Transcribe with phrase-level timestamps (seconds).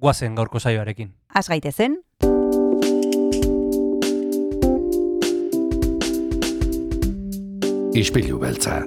[0.00, 1.12] guazen gaurko saioarekin.
[1.34, 2.00] Az gaitezen,
[8.00, 8.84] Ispilu beltza.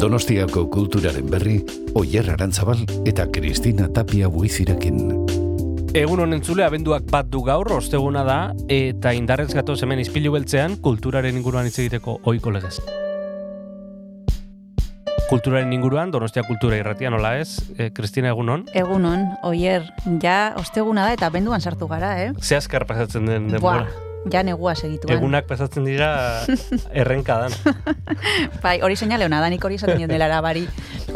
[0.00, 1.56] Donostiako kulturaren berri,
[1.96, 5.00] Oyer Arantzabal eta Kristina Tapia buizirekin.
[5.96, 8.38] Egun honen zule, abenduak bat du gaur, osteguna da,
[8.68, 12.76] eta indarrez gatoz hemen izpilu beltzean, kulturaren inguruan hitz egiteko oiko legez.
[15.26, 17.58] Kulturaren inguruan, Donostia Kultura irratia, nola ez?
[17.74, 18.62] E, Kristina, egunon?
[18.78, 19.88] egunon, oier,
[20.22, 22.32] ja osteguna da eta benduan sartu gara, eh?
[22.40, 24.05] Ze azkar pasatzen den Buah, denbora.
[24.32, 25.16] Ja negua segituan.
[25.16, 26.10] Egunak pasatzen dira
[27.02, 27.54] errenkadan.
[28.62, 30.66] Bai, hori seinale hona da, nik hori esaten dion dela bari.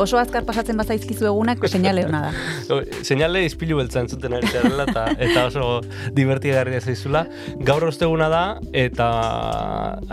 [0.00, 2.80] Oso azkar pasatzen bazaizkizu egunak, seinale hona da.
[3.02, 5.80] Seinale izpilu beltza entzuten ari zarela eta, eta oso
[6.16, 7.26] divertigarria zaizula.
[7.66, 9.10] Gaur osteguna da eta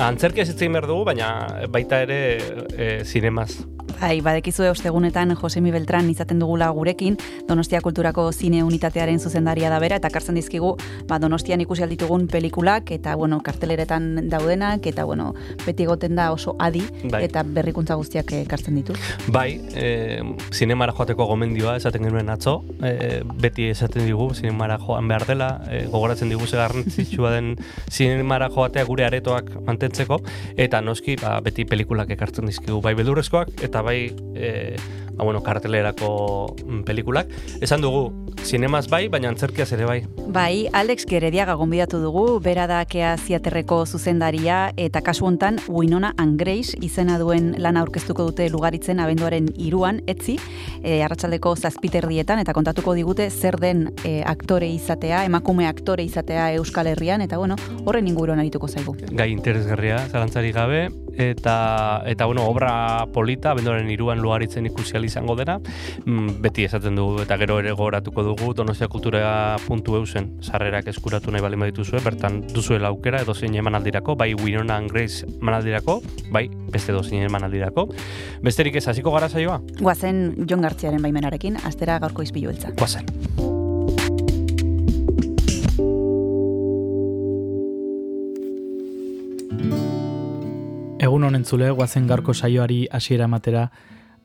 [0.10, 1.32] antzerkia ez behar dugu, baina
[1.72, 2.20] baita ere
[2.76, 3.52] e, zinemaz.
[3.98, 7.16] Bai, badekizue ostegunetan Josemi Beltran izaten dugula gurekin,
[7.48, 10.76] Donostia Kulturako zine unitatearen zuzendaria da bera, eta kartzen dizkigu,
[11.10, 15.34] ba, Donostian ikusi alditugun pelikulak, eta, bueno, karteleretan daudenak, eta, bueno,
[15.66, 17.24] beti egoten da oso adi, Bai.
[17.28, 18.96] eta berrikuntza guztiak eh, ekartzen ditu.
[19.34, 20.22] Bai, e,
[20.54, 25.86] zinemara joateko gomendioa esaten genuen atzo, e, beti esaten digu zinemara joan behar dela, e,
[25.92, 27.56] gogoratzen digu ze garrantzitsua den
[27.92, 30.22] zinemara joatea gure aretoak mantentzeko,
[30.56, 34.00] eta noski ba, beti pelikulak ekartzen dizkigu, bai beldurrezkoak, eta bai
[34.36, 34.76] e,
[35.18, 37.28] ba, bueno, kartelerako mm, pelikulak.
[37.62, 38.12] Esan dugu,
[38.46, 39.98] zinemaz bai, baina antzerkiaz ere bai.
[40.32, 46.40] Bai, Alex Gerediaga gonbidatu dugu, bera da kea ziaterreko zuzendaria, eta kasu hontan Winona and
[46.40, 50.38] Grace izena duen lana aurkeztuko dute lugaritzen abenduaren iruan, etzi,
[50.84, 56.92] e, arratsaldeko zazpiterdietan, eta kontatuko digute zer den e, aktore izatea, emakume aktore izatea Euskal
[56.94, 58.96] Herrian, eta bueno, horren inguruan arituko zaigu.
[59.18, 60.88] gai interesgarria, zalantzari gabe,
[61.18, 65.58] eta, eta bueno, obra polita, bendoren iruan lugaritzen ikusi ahal izango dena,
[66.06, 71.32] mm, beti esaten dugu, eta gero ere gogoratuko dugu, donostia kultura puntu eusen, sarrerak eskuratu
[71.32, 76.02] nahi bali badituzue, bertan duzuela aukera, edo zein emanaldirako, bai Winona and Grace emanaldirako,
[76.32, 77.90] bai beste edo zein emanaldirako.
[78.44, 79.62] Besterik ez, hasiko gara saioa?
[79.82, 82.74] Guazen Jon Gartziaren baimenarekin, astera gaurko izpilu beltza.
[82.78, 83.08] Guazen.
[91.08, 93.68] Egun honen zule, guazen garko saioari hasiera ematera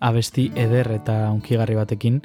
[0.03, 2.21] abesti eder eta unkigarri batekin.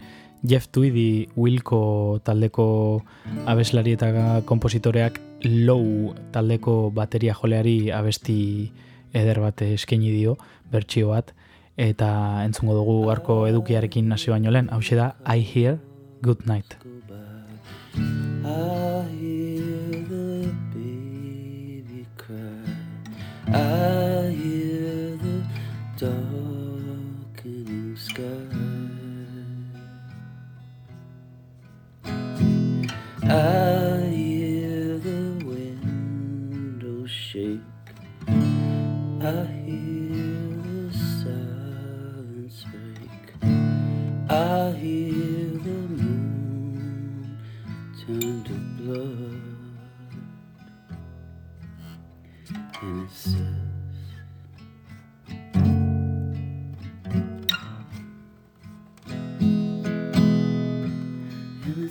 [0.48, 3.04] Jeff Tweedy Wilco taldeko
[3.50, 8.72] abeslari eta kompositoreak low taldeko bateria joleari abesti
[9.14, 10.38] eder bat eskaini dio,
[10.72, 11.34] bertsio bat,
[11.78, 15.80] eta entzungo dugu garko edukiarekin hasi baino lehen, hau da I Hear
[16.22, 16.78] Good Night.
[17.98, 22.62] I hear the baby cry.
[23.54, 24.57] I hear
[33.30, 37.60] I hear the windows shake.
[38.26, 38.32] I
[39.66, 40.94] hear the
[41.24, 43.26] silence break.
[44.30, 47.38] I hear the moon
[48.00, 49.42] turn to blood.
[52.82, 53.44] And it says,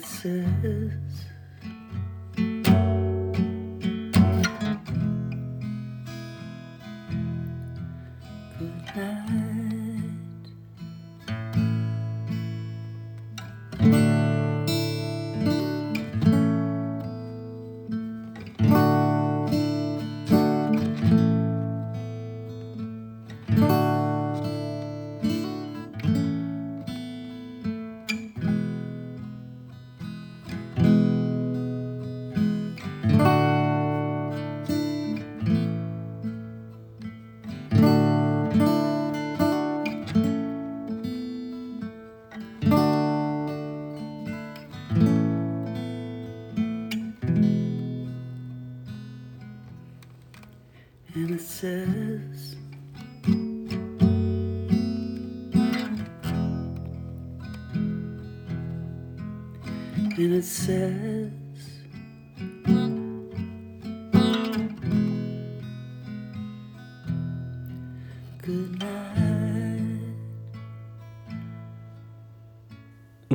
[0.03, 1.06] says,
[51.27, 52.57] And it says,
[60.17, 61.16] And and it says,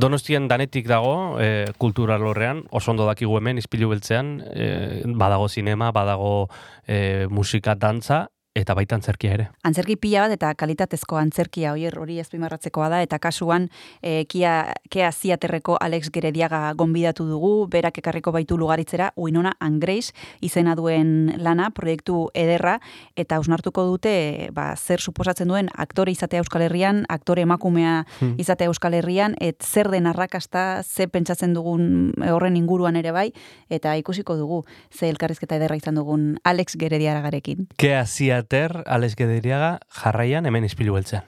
[0.01, 4.67] Donostian danetik dago, e, kultura lorrean, oso ondo dakigu hemen, izpilu beltzean, e,
[5.05, 6.47] badago zinema, badago
[6.87, 9.45] e, musika, dantza, eta baita antzerkia ere.
[9.63, 13.69] Antzerki pila bat eta kalitatezko antzerkia oier hori azpimarratzekoa da eta kasuan
[14.03, 20.11] e, kia, kea ziaterreko Alex Gerediaga gonbidatu dugu, berak ekarriko baitu lugaritzera Uinona Angreis
[20.41, 22.79] izena duen lana, proiektu ederra
[23.15, 28.35] eta ausnartuko dute ba, zer suposatzen duen aktore izatea Euskal Herrian, aktore emakumea Hmm.
[28.37, 33.31] izatea Euskal Herrian, et zer den arrakasta, ze pentsatzen dugun horren inguruan ere bai,
[33.69, 37.67] eta ikusiko dugu ze elkarrizketa ederra izan dugun Alex Gerediagarekin.
[37.77, 38.03] Kea
[38.41, 41.23] ziater, Alex Gederiaga, jarraian hemen izpilu beltzean.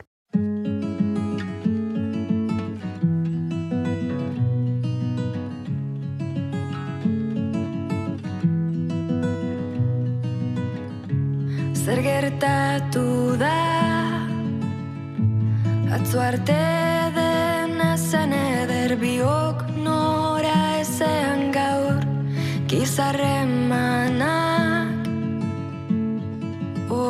[11.83, 13.57] Zer gertatu da
[15.93, 16.55] Atzo arte
[17.13, 21.99] dena zen eder biok nora ezean gaur
[22.71, 24.42] Gizarren manak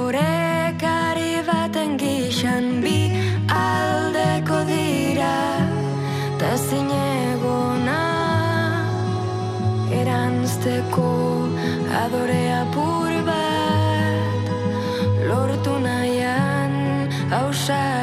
[0.03, 2.97] Orekari baten gixan bi
[3.59, 5.37] aldeko dira
[6.41, 8.01] Ta zinegona
[10.01, 11.07] Eranzteko
[12.03, 14.53] adore apur bat
[15.31, 16.73] Lortu nahian
[17.41, 18.02] ausardiaz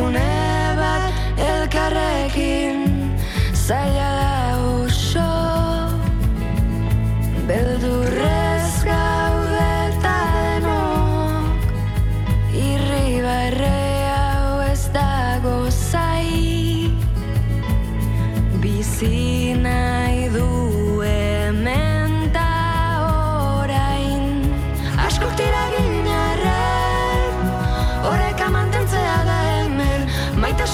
[0.00, 2.78] eraikizune bat elkarrekin
[3.54, 5.30] Zaila da oso.
[7.46, 11.68] Beldurrez gaude eta denok
[12.54, 13.80] Irribarre
[14.14, 16.90] hau ez dago zai.
[18.60, 19.49] Bizi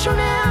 [0.06, 0.45] Now.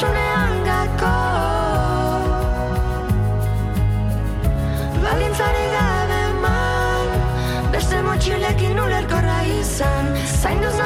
[0.00, 1.16] Maitasunean gako
[5.02, 7.08] Balintzari gabe man
[7.72, 10.08] Beste motxilekin ulerkorra izan
[10.40, 10.78] Zainduz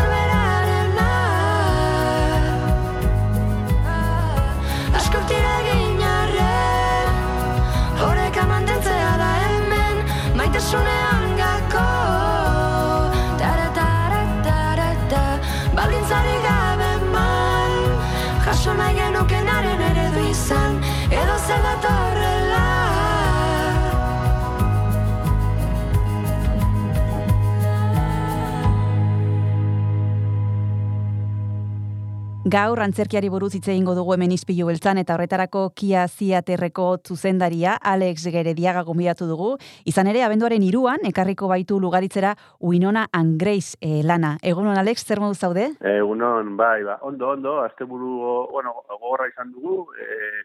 [32.55, 38.29] Gaur antzerkiari buruz hitz egingo dugu hemen izpilu beltzan eta horretarako Kia Ziaterreko zuzendaria Alex
[38.31, 39.49] Gerediaga gonbidatu dugu.
[39.91, 44.37] Izan ere, abenduaren iruan, ekarriko baitu lugaritzera Winona and Grace eh, lana.
[44.39, 45.73] Egunon, Alex, zer modu zaude?
[45.97, 48.13] Egunon, bai, ba, ondo, ondo, asteburu,
[48.53, 50.45] bueno, gogorra izan dugu, e,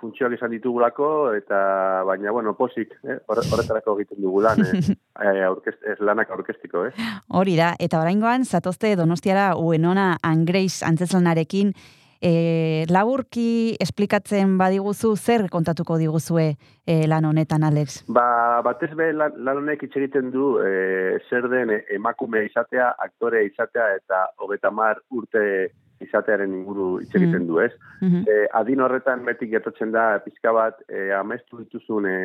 [0.00, 1.60] funtzioak izan ditugulako, eta
[2.08, 4.80] baina, bueno, posik, eh, horre- horretarako egiten dugu lan, eh,
[5.26, 7.08] eh, aurkest, ez lanak aurkestiko, eh.
[7.28, 11.74] Hori da, eta oraingoan zatozte Donostiara Winona and Grace antzeslanarekin
[12.20, 16.46] e, laburki esplikatzen badiguzu zer kontatuko diguzue
[16.86, 18.02] e, lan honetan, Alex?
[18.08, 23.44] Ba, batez be lan, lan honek hitz egiten du e, zer den emakume izatea, aktore
[23.48, 27.72] izatea eta hogeta mar urte izatearen inguru hitz egiten du, ez?
[28.00, 28.24] Mhm.
[28.26, 32.16] E, adin horretan beti gertatzen da pizka bat e, amestu dituzun e,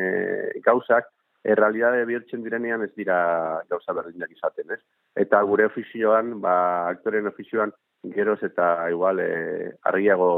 [0.64, 1.10] gauzak,
[1.46, 3.18] errealidade bihurtzen direnean ez dira
[3.70, 4.80] gauza berdinak izaten, ez?
[5.22, 6.56] Eta gure ofizioan, ba,
[6.90, 7.72] aktoren ofizioan,
[8.16, 10.30] geroz eta igual e, argiago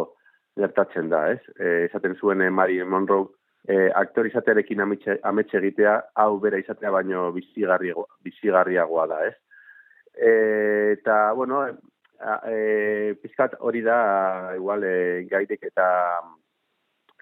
[0.59, 1.40] gertatzen da, ez?
[1.57, 3.30] E, esaten zuen e, Marilyn Monroe,
[3.68, 5.18] e, aktor izatearekin ametxe,
[5.61, 9.37] egitea, hau bera izatea baino bizigarriago, bizigarriagoa da, ez?
[10.14, 10.33] E,
[10.99, 11.62] eta, bueno,
[12.46, 15.88] e, pizkat hori da, igual, e, gaidek eta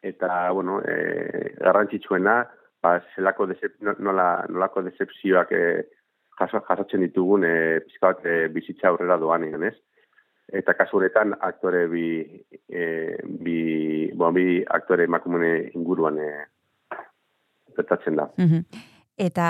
[0.03, 2.45] eta, bueno, e, garrantzitsuena,
[2.83, 5.65] ba, zelako decep, no- nola, nolako decepzioak e,
[6.39, 9.75] jaso, jasotzen ditugun e, pizkat e, bizitza aurrera doanean, ez?
[10.55, 12.07] Eta kasu honetan aktore bi,
[12.71, 12.85] e,
[13.43, 16.29] bi, bon, bi aktore emakumene inguruan e,
[17.77, 18.29] gertatzen da.
[18.39, 18.63] Mhm.
[19.19, 19.49] Eta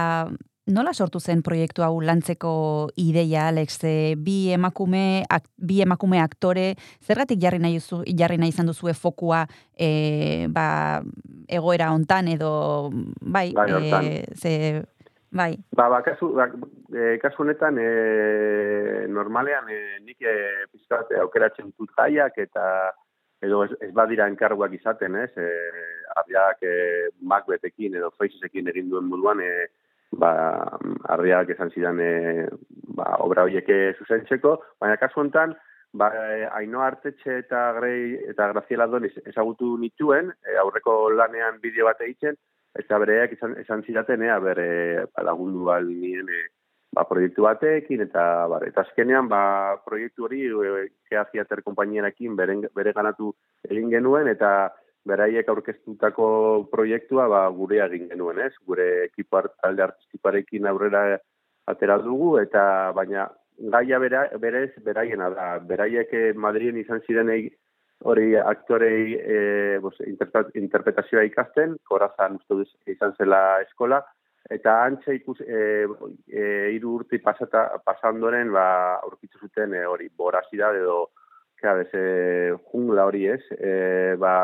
[0.66, 2.52] nola sortu zen proiektu hau lantzeko
[2.98, 3.78] ideia, Alex?
[4.18, 9.44] Bi emakume, ak, bi emakume aktore, zergatik jarri nahi, zu, jarri nahi izan duzue fokua
[9.72, 11.00] e, ba,
[11.48, 14.82] egoera hontan edo, bai, Bai, e, ze,
[15.30, 16.50] bai, Ba, ba, kasu, ba,
[16.90, 20.36] e, kasu honetan, e, normalean, e, nik e,
[20.72, 22.66] pizkat aukeratzen dut gaiak eta
[23.44, 25.30] edo ez, ez badira enkarguak izaten, ez?
[25.38, 25.48] E,
[26.16, 26.76] arriak e,
[27.22, 29.68] Macbethekin edo Facesekin egin duen moduan, e,
[30.12, 30.32] ba,
[31.12, 32.46] arriak esan zidan e,
[32.96, 35.54] ba, obra horieke zuzentzeko, baina kasu honetan,
[35.92, 41.60] ba, e, Ainoa Artetxe eta Grei eta Graziela Don ez- ezagutu nituen, e, aurreko lanean
[41.62, 42.36] bideo bat egiten,
[42.76, 46.42] eta bereak izan, esan zidaten, ea, bere ba, lagundu nien e,
[46.92, 52.60] ba, proiektu batekin, eta, ba, eta azkenean, ba, proiektu hori e, Kea Theater konpainiarekin bere,
[52.74, 53.34] bere ganatu
[53.68, 54.72] egin genuen, eta
[55.06, 56.26] beraiek aurkeztutako
[56.72, 58.52] proiektua ba, gure egin genuen, ez?
[58.66, 61.04] Gure ekipo talde artistikoarekin aurrera
[61.66, 63.28] atera dugu, eta baina
[63.72, 65.46] gaia bera, berez beraiena da.
[65.70, 67.46] Beraiek eh, Madriden izan zirenei
[68.04, 74.02] hori aktorei e, bos, interpre- interpretazioa ikasten, korazan uste izan zela eskola,
[74.52, 75.86] eta antxe ikus, e,
[76.28, 76.42] e,
[76.76, 78.66] iru urte pasata, pasandoren ba,
[79.02, 81.06] aurkitu zuten e, hori borazida edo
[81.56, 84.34] kera, bez, e, jungla hori ez, e, ba,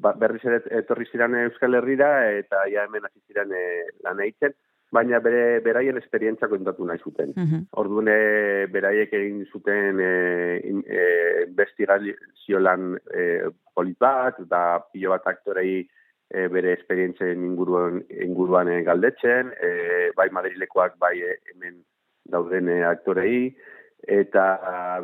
[0.00, 3.64] ba, berriz ere etorri ziren Euskal Herrira eta ja hemen hasi ziren e,
[4.04, 4.54] lan egiten,
[4.92, 7.32] baina bere beraien esperientzia kontatu nahi zuten.
[7.36, 7.64] Mhm.
[7.80, 10.12] Orduan e, beraiek egin zuten e,
[10.68, 11.06] in- e,
[11.48, 18.82] investigazio lan e, polit bat, eta pilo bat aktorei e, bere esperientzien inguruan, inguruan e,
[18.84, 21.80] galdetzen, e, bai Madrilekoak, bai e, hemen
[22.28, 23.54] dauden e, aktorei,
[24.02, 24.44] eta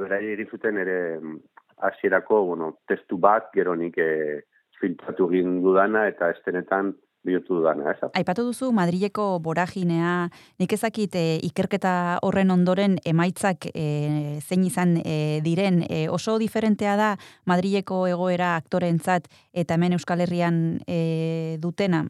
[0.01, 1.39] beraiek egin zuten ere mm,
[1.87, 4.43] hasierako bueno, testu bat, gero nik e,
[4.81, 6.95] filtratu egin dudana, eta estenetan
[7.27, 8.11] bihurtu dudana, ez?
[8.17, 10.29] Aipatu duzu Madrileko boraginea,
[10.61, 11.93] nik ezakit e, ikerketa
[12.27, 17.11] horren ondoren emaitzak e, zein izan e, diren, e, oso diferentea da
[17.51, 22.07] Madrileko egoera aktorentzat eta hemen Euskal Herrian e, dutena,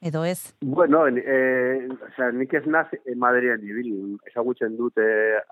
[0.00, 0.54] edo ez?
[0.60, 3.94] Bueno, en, eh, o sea, nik ez naz eh, Madrian ibili,
[4.30, 5.04] ezagutzen dute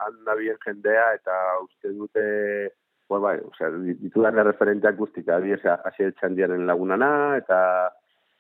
[0.06, 2.26] handa bien jendea eta uste dute
[3.08, 7.58] bueno, bai, o sea, ditudan referenteak guztik, adibidez, hasi txandiaren lagunana eta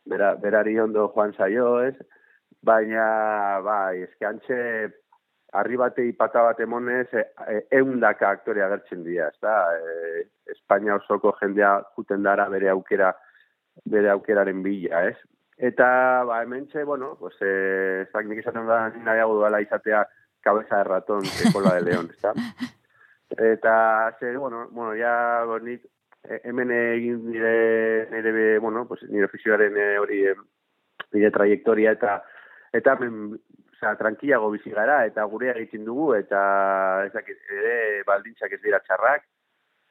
[0.06, 1.94] bera, berari ondo joan zaio, ez?
[2.66, 4.58] Baina, bai, eske antxe
[5.56, 9.54] harri batei pata bat emonez, e, e, eundaka aktore agertzen dira, ez da?
[9.76, 13.14] E, Espainia osoko jendea juten dara bere aukera
[13.84, 15.16] bere aukeraren bila, ez?
[15.56, 20.06] Eta, ba, hemen bueno, pues, eh, ez dakit nik esaten da nahiago dudala izatea
[20.42, 22.34] cabeza de ratón que cola de león, ez da?
[23.30, 25.82] Eta, ze, bueno, bueno, ja, nik
[26.24, 30.22] eh, hemen egin nire, nire, bueno, pues, nire ofizioaren eh, hori,
[31.12, 32.20] nire trajektoria eta,
[32.72, 33.34] eta hemen,
[33.76, 38.80] osea, tranquilago bizi gara, eta gure egiten dugu, eta ez dakit, ere baldintzak ez dira
[38.86, 39.26] txarrak,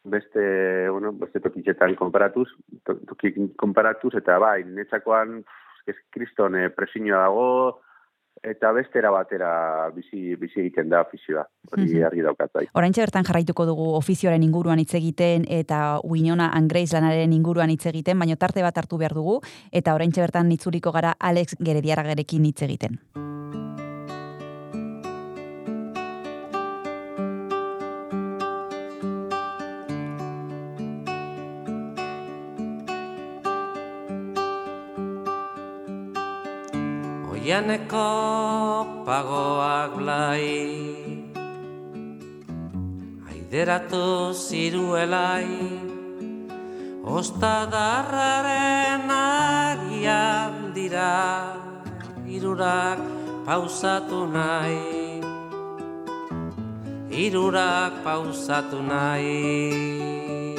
[0.06, 2.48] beste, bueno, beste tokitzetan konparatuz,
[2.86, 5.42] to- toki konparatuz, eta bai, netzakoan,
[5.86, 6.70] ez kriston eh,
[7.10, 7.82] dago,
[8.46, 11.46] eta bestera batera bizi, bizi egiten da ofizioa.
[11.72, 12.06] Hori Mhm.
[12.06, 12.66] argi daukat bai.
[12.74, 17.86] Oraintxe bertan jarraituko dugu ofizioaren inguruan hitz egiten eta Winona and Grace lanaren inguruan hitz
[17.88, 22.62] egiten, baina tarte bat hartu behar dugu eta oraintxe bertan itzuliko gara Alex Gerediarragerekin hitz
[22.62, 23.00] egiten.
[37.56, 40.52] Oianeko pagoak blai.
[43.32, 45.56] Aideratu ziruelai
[47.00, 51.56] Ostadarraren agian dira
[52.28, 53.00] Irurak
[53.48, 55.24] pausatu nahi.
[57.08, 60.55] Irurak pausatu nahi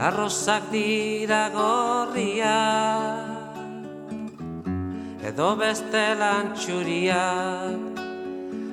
[0.00, 2.60] Larrozak dira gorria
[5.28, 8.00] Edo beste lantxuriak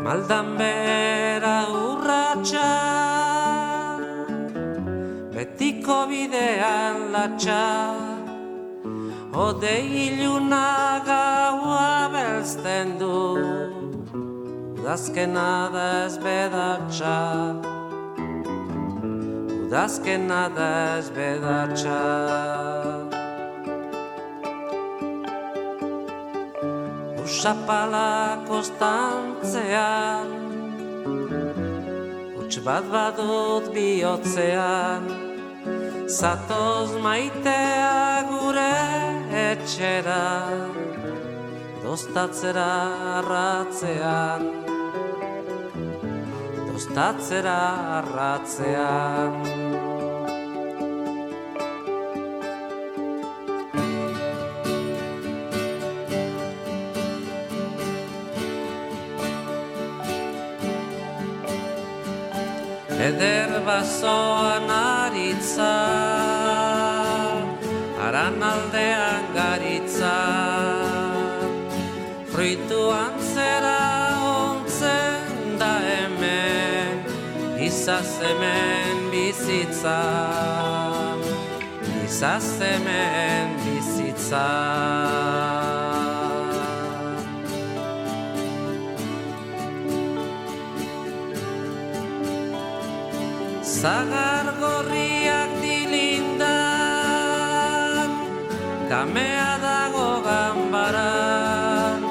[0.00, 3.01] Maldan bera urratxa
[5.82, 7.94] Betiko bidean latxa
[9.34, 13.18] Ode iluna gaua belzten du.
[14.78, 17.18] Udazkena da ez bedatxa
[19.64, 22.02] Udazkena da ez bedatxa.
[27.24, 30.30] Usapala kostantzean
[32.38, 35.31] Uts bat badut bihotzean
[36.12, 38.76] Zatoz maitea gure
[39.48, 40.24] etxera
[41.82, 42.72] Dostatzera
[43.18, 44.42] arratzean.
[46.68, 47.60] Dostatzera
[47.98, 49.32] arratzean.
[63.08, 65.81] Eder bazoan aritza
[68.72, 70.16] Aldean garitza.
[72.32, 73.80] Fruituan zera
[74.24, 77.04] ontzen da hemen
[77.60, 80.00] Izaz hemen bizitza.
[82.06, 84.46] Izaz hemen bizitza.
[93.62, 94.61] Zagar
[98.92, 102.02] Kamea dago ganbaran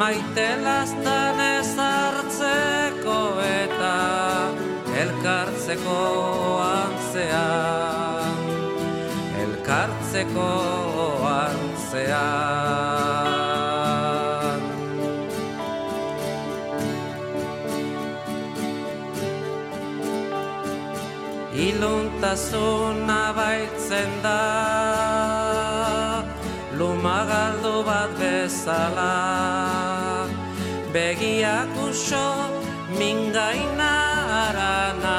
[0.00, 3.96] Maite lastan ez hartzeko eta
[5.02, 5.96] Elkartzeko
[6.64, 8.40] antzean
[9.42, 10.48] Elkartzeko
[11.32, 12.16] antzean
[21.68, 25.05] Iluntasuna baitzen da
[27.06, 29.14] Lumagaldu bat bezala.
[30.90, 32.50] Begiak uso
[32.98, 33.94] mingaina
[34.42, 35.18] arana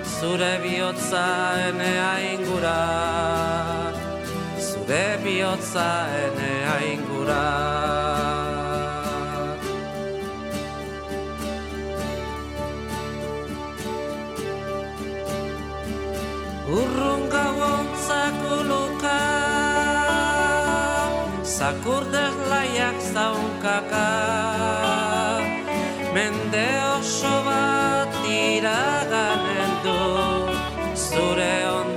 [0.00, 1.26] Zure bihotza
[1.68, 2.80] enea ingura
[4.68, 5.88] Zure bihotza
[6.24, 7.44] enea ingura
[16.78, 17.22] Urrun
[18.08, 18.89] zakuluka
[21.60, 24.06] Zakurdez laiak zaunkaka
[26.14, 29.98] Mende oso bat iraganen du
[30.96, 31.89] Zure ondoan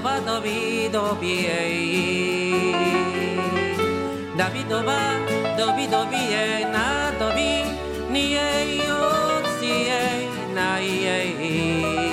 [0.00, 2.72] Doba dobi dobi ei
[4.32, 4.96] Dabi doba
[5.60, 7.68] dobi dobi ei na dobi
[8.08, 10.24] Ni ei otzi ei
[10.56, 12.09] na ei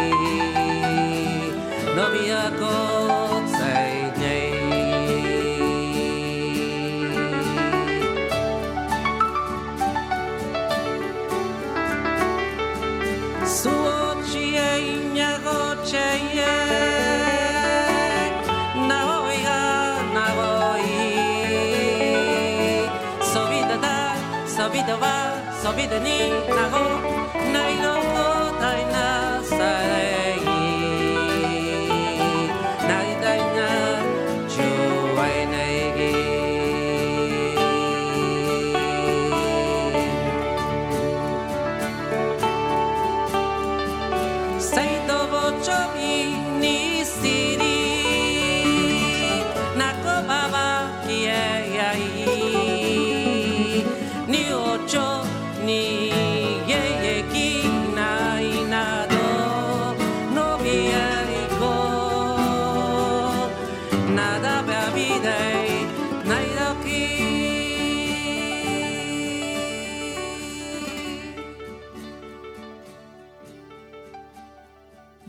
[25.90, 27.07] bide ni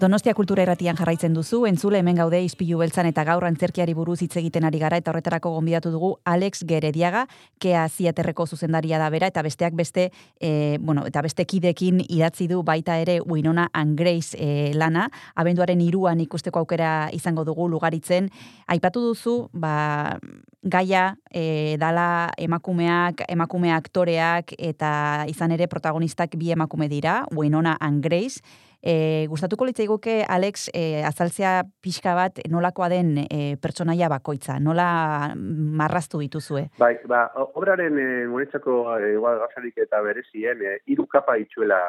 [0.09, 4.39] Donostia kultura irratian jarraitzen duzu, entzule hemen gaude izpilu beltzan eta gaur antzerkiari buruz hitz
[4.41, 7.27] egiten ari gara eta horretarako gonbidatu dugu Alex Gerediaga,
[7.61, 10.07] kea ziaterreko zuzendaria da bera eta besteak beste,
[10.41, 15.83] e, bueno, eta beste kidekin idatzi du baita ere Winona and Grace e, lana, abenduaren
[15.85, 18.31] iruan ikusteko aukera izango dugu lugaritzen.
[18.67, 20.17] Aipatu duzu, ba,
[20.63, 28.01] gaia e, dala emakumeak, emakume aktoreak eta izan ere protagonistak bi emakume dira, Winona and
[28.01, 28.41] Grace,
[28.89, 36.23] E, gustatuko litzaiguke Alex e, azaltzea pixka bat nolakoa den e, pertsonaia bakoitza, nola marraztu
[36.23, 36.63] dituzue?
[36.81, 37.27] Bai, ba,
[37.61, 39.11] obraren e, guretzako e,
[39.43, 41.83] gazarik eta berezien e, hiru kapa itxuela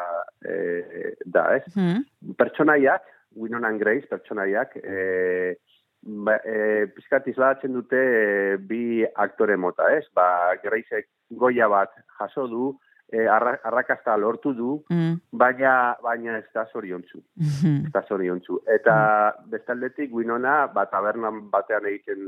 [0.43, 1.63] e, da, ez?
[1.77, 2.03] Hmm?
[2.35, 3.07] Pertsonaiak,
[3.39, 5.55] Winona and Grace pertsonaiak, e,
[6.03, 10.03] ba, e, pizkat islatzen dute e, bi aktore mota, ez?
[10.11, 10.27] Ba,
[10.65, 12.73] Graceek goia bat jaso du,
[13.11, 15.19] e, arra, arrakasta lortu du, Mm.
[15.31, 17.21] baina baina ez da zoriontzu.
[17.35, 17.85] Mhm.
[17.87, 18.61] Ez da zoriontzu.
[18.67, 22.19] Eta bestaldetik Winona, ba, tabernan batean egiten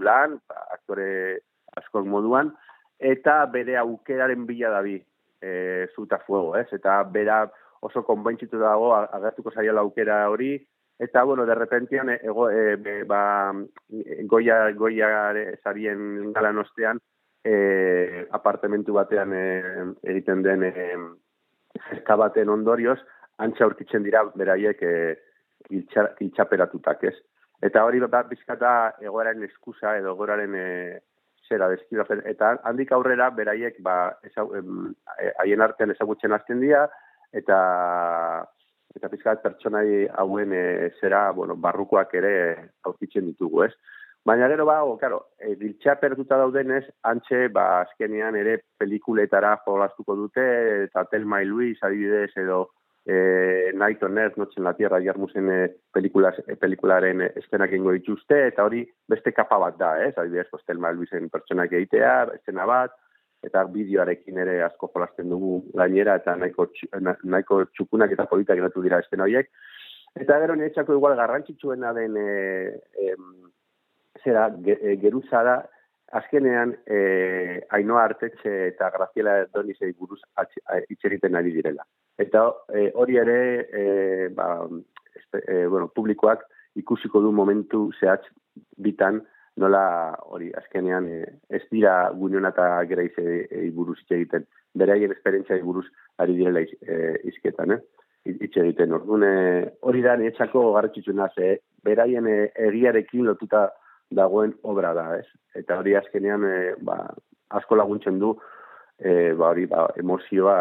[0.00, 1.40] lan, ba, aktore
[1.76, 2.52] askok moduan,
[2.98, 5.02] eta bere aukeraren bila dabi
[5.42, 6.68] e, zuta fuego, ez?
[6.72, 10.54] Eta bera oso konbentzitu dago agertuko zaiela aukera hori,
[10.98, 13.52] eta, bueno, de repentian, e, ego, e, ba,
[14.30, 15.32] goia, goia
[15.64, 17.00] zarien galan ostean,
[17.44, 19.44] e, apartamentu batean e,
[20.14, 20.72] egiten den e,
[22.08, 22.98] baten ondorioz,
[23.42, 24.94] antxa aurkitzen dira beraiek e,
[25.70, 27.16] iltsa, iltsaperatutak, ez?
[27.62, 30.66] Eta hori da bizkata egoeraren eskusa edo egoeraren e,
[31.48, 32.22] zera deskribatzen.
[32.28, 36.88] Eta handik aurrera beraiek ba, em, e, haien artean ezagutzen hasten dira,
[37.32, 37.58] eta
[38.92, 42.34] eta pizkat pertsonai hauen e, zera, bueno, barrukoak ere
[42.84, 43.72] aurkitzen ditugu, ez?
[44.24, 50.44] Baina gero ba, o, claro, e, diltxaperatuta daudenez, antxe, ba, azkenean ere pelikuletara jolastuko dute,
[50.84, 52.68] eta Telma y Luis, adibidez, edo
[53.04, 55.58] e, Night on Earth, Noche en la Tierra, jarmuzen e,
[55.90, 60.14] pelikulas, e, pelikularen eszenak ingo dituzte, eta hori beste kapa bat da, ez?
[60.16, 62.94] Adibidez, pues, Telma y Luisen pertsonak egitea, eszena bat,
[63.42, 66.68] eta bideoarekin ere asko jolasten dugu gainera, eta nahiko,
[67.24, 69.50] nahiko txukunak eta politak geratu dira eszena horiek.
[70.14, 72.28] Eta gero niretzako igual garrantzitsuena den e,
[73.08, 73.26] em,
[74.24, 75.56] zera, ge, e, geruza da,
[76.12, 81.86] azkenean e, Ainoa Artetxe eta Graziela Donizei buruz atx- a- hitz egiten ari direla.
[82.20, 82.42] Eta
[82.74, 83.38] e, hori ere,
[83.72, 84.66] e, ba,
[85.16, 86.44] espe, e, bueno, publikoak
[86.76, 88.26] ikusiko du momentu zehatz
[88.76, 89.22] bitan
[89.56, 94.44] nola hori azkenean e, ez dira Guinon eta Grace e, buruz hitz egiten,
[94.76, 95.86] beraien esperientziai buruz
[96.20, 97.80] ari direla iz, e, izketan, eh?
[98.28, 98.92] hitz egiten.
[98.94, 99.24] Orduan,
[99.82, 103.70] hori da niretzako garrantzitsuena ze beraien egiarekin lotuta
[104.16, 105.26] dagoen obra da, ez?
[105.58, 106.98] Eta hori azkenean e, ba,
[107.58, 108.32] asko laguntzen du
[108.98, 110.56] e, ba, hori ba, emozioa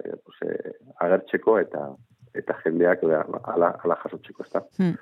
[0.00, 1.88] e, pues, e, agertzeko eta
[2.34, 3.22] eta jendeak ba,
[3.54, 4.64] ala, ala jasotzeko, ezta?
[4.78, 4.98] Hmm.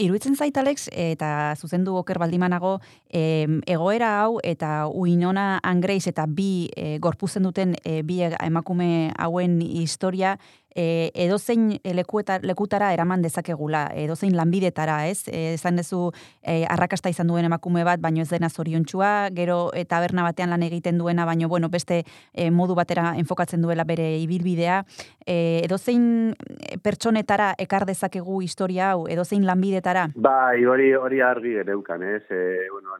[0.00, 2.78] Iruitzen zait, Alex, eta zuzendu oker baldimanago,
[3.12, 9.58] em, egoera hau eta uinona angreiz eta bi e, gorpuzen duten e, bi emakume hauen
[9.60, 10.38] historia
[10.74, 15.26] e, edozein lekueta, lekutara eraman dezakegula, edozein lanbidetara, ez?
[15.28, 16.10] E, esan dezu
[16.42, 20.64] e, arrakasta izan duen emakume bat, baino ez dena zoriontsua, gero e, taberna batean lan
[20.66, 22.02] egiten duena, baino bueno, beste
[22.32, 24.82] e, modu batera enfokatzen duela bere ibilbidea,
[25.26, 26.34] e, edozein
[26.82, 30.08] pertsonetara ekar dezakegu historia hau, edozein lanbidetara?
[30.14, 32.24] Bai, hori hori argi geneukan, ez?
[32.30, 32.98] E, bueno,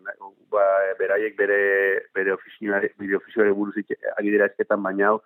[0.51, 0.65] ba,
[0.99, 1.61] beraiek bere
[2.15, 5.21] bere ofizioare bere ofizioare buruz esketan baina hau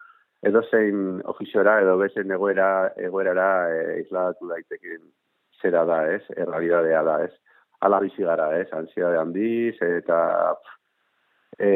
[0.48, 2.68] edo zein ofiziora edo bezen egoera
[3.00, 5.02] egoerara e, isladatu daiteken
[5.62, 6.22] zera da, ez?
[6.36, 7.32] Errealidadea da, ez?
[7.84, 8.68] Ala bizi gara, ez?
[8.76, 10.18] Ansiedade handiz eta
[10.60, 10.74] pff,
[11.58, 11.70] e,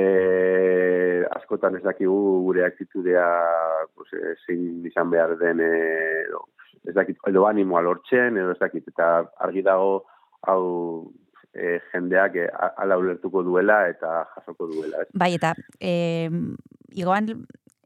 [1.38, 3.26] askotan ez dakigu gure aktitudea
[3.94, 5.72] pues, e, zein izan behar den e,
[6.88, 9.09] ez dakit, edo animoa lortzen, edo ez dakit, eta
[9.44, 10.04] argi dago
[10.48, 10.62] hau
[11.52, 15.04] e, jendeak e, ala ulertuko duela eta jasoko duela.
[15.04, 15.11] Ez?
[15.18, 16.28] Bai, eta e,
[16.96, 17.33] igoan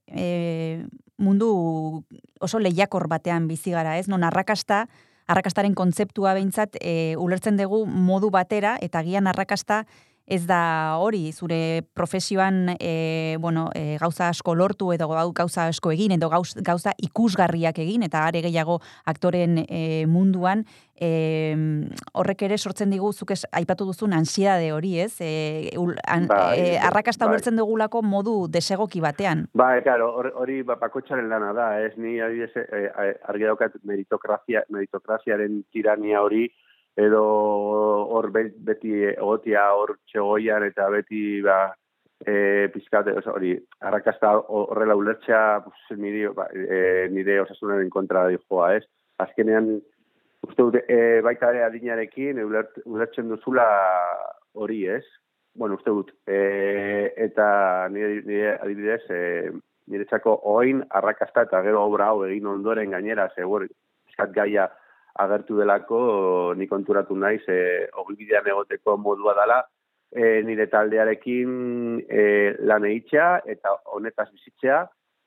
[0.06, 0.84] e,
[1.18, 2.04] mundu
[2.40, 4.08] oso lehiakor batean bizi gara, ez?
[4.08, 4.86] Non arrakasta,
[5.30, 9.84] arrakastaren kontzeptua behintzat e, ulertzen dugu modu batera, eta gian arrakasta
[10.32, 15.90] ez da hori, zure profesioan e, bueno, e, gauza asko lortu edo gau- gauza asko
[15.92, 18.78] egin edo gauz, gauza ikusgarriak egin eta are gehiago
[19.12, 20.64] aktoren e, munduan
[20.96, 21.10] e,
[22.16, 25.12] horrek ere sortzen digu zuk ez aipatu duzun ansiedade hori, ez?
[25.20, 27.34] E, ul, an, Bai, e, arrakasta bai.
[27.34, 29.46] ulertzen dugulako modu desegoki batean.
[29.52, 34.64] Ba, claro, hor- hori ba, bakotxaren lana da, ez ni adibidez eh, argi daukat meritokrazia,
[34.72, 36.46] meritokraziaren tirania hori,
[36.96, 37.22] edo
[38.12, 41.72] hor be- beti egotia hor txegoian eta beti ba,
[42.26, 48.84] e, pizkat, hori, arrakasta horrela ulertzea, pues, nire, ba, e, nire osasunaren kontra joa, ez?
[49.22, 49.74] Azkenean,
[50.46, 53.66] uste dut, e, baita ere adinarekin, ulert, ulertzen duzula
[54.52, 55.04] hori, ez?
[55.54, 59.50] Bueno, uste dut, e, eta nire, nire adibidez, e,
[59.92, 63.66] niretzako oin arrakasta eta gero obra hau egin ondoren gainera, segur,
[64.08, 64.68] eskat gaia
[65.20, 69.60] agertu delako, ni konturatu naiz, e, ogibidean egoteko modua dela,
[70.12, 72.24] e, nire taldearekin e,
[72.60, 74.82] lan egitxea eta honetaz bizitzea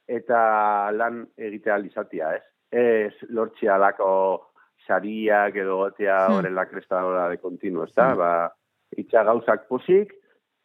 [0.08, 2.44] eta lan egitea izatea, ez?
[2.72, 4.52] Ez lortzea lako
[4.86, 6.36] sariak edo gotea Hmm.
[6.38, 8.14] horren la kresta de continuo, ez da?
[8.16, 8.52] Ba,
[8.98, 10.14] itxa gauzak posik,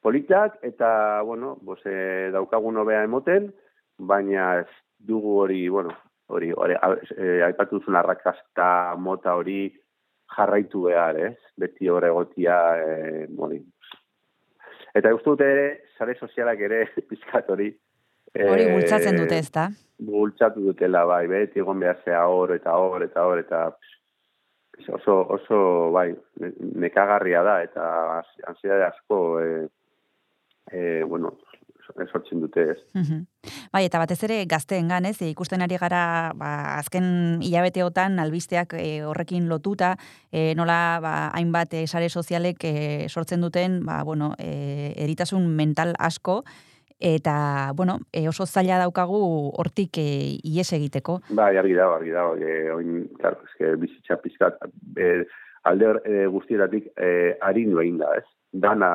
[0.03, 3.53] politak, eta, bueno, bos, e, daukagun hobea emoten,
[3.99, 5.91] baina ez dugu hori, bueno,
[6.31, 6.79] hori, hori
[7.16, 9.66] e, aipatu duzun arrakasta mota hori
[10.37, 11.37] jarraitu behar, ez?
[11.59, 13.61] Beti hor egotia, e, hori.
[14.95, 17.71] Eta uste dute ere, sare sozialak ere pizkat hori.
[18.31, 19.69] Hori eh, bultzatzen dute, ez da?
[20.01, 23.61] bultzatu dutela, bai, beti egon behar zea hor eta hor eta hor eta
[24.97, 25.59] oso, oso,
[25.93, 26.09] bai,
[26.40, 26.55] ne-
[26.87, 27.85] nekagarria da eta
[28.49, 29.66] ansiedade asko, e,
[30.73, 31.35] e, bueno,
[32.11, 32.79] sortzen dute ez.
[32.94, 33.26] Mhm.
[33.72, 39.48] Bai, eta batez ere gazteengan, ez, ikusten ari gara, ba, azken hilabeteotan albisteak e, horrekin
[39.48, 39.96] lotuta,
[40.33, 42.74] e, nola ba, hainbat e, sare sozialek e,
[43.09, 46.42] sortzen duten, ba, bueno, e, eritasun mental asko,
[47.00, 49.20] eta, bueno, e, oso zaila daukagu
[49.59, 50.09] hortik e,
[50.44, 51.20] ies egiteko.
[51.31, 54.61] Bai, argi dago, argi dago, e, oin, claro, eske bizitza pizkat,
[55.00, 55.24] e,
[55.64, 58.26] alde e, guztietatik e, harin egin da, ez?
[58.53, 58.90] Dana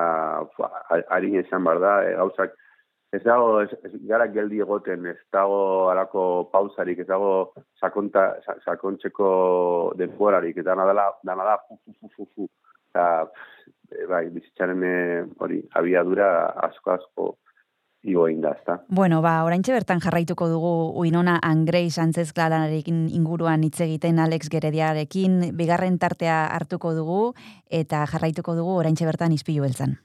[0.57, 0.69] fa,
[1.15, 2.53] harin izan bar da, e, gauzak,
[3.13, 8.57] ez dago, ez, ez gara geldi egoten, ez dago alako pausarik, ez dago sakonta, sa-
[8.65, 12.49] sakontzeko denborarik, eta dana dela, dana da, fu, fu, fu, fu, fu.
[12.91, 13.07] Eta,
[13.91, 14.95] e, bai, bizitzaren e,
[15.39, 16.29] hori, abiadura
[16.67, 17.31] asko asko
[18.05, 18.83] igo ezta?
[18.87, 25.57] Bueno, ba, oraintxe bertan jarraituko dugu Uinona Angrei Sánchez Claranarekin inguruan hitz egiten Alex Gerediarekin,
[25.57, 27.33] bigarren tartea hartuko dugu
[27.69, 29.97] eta jarraituko dugu oraintxe bertan izpilu beltzan.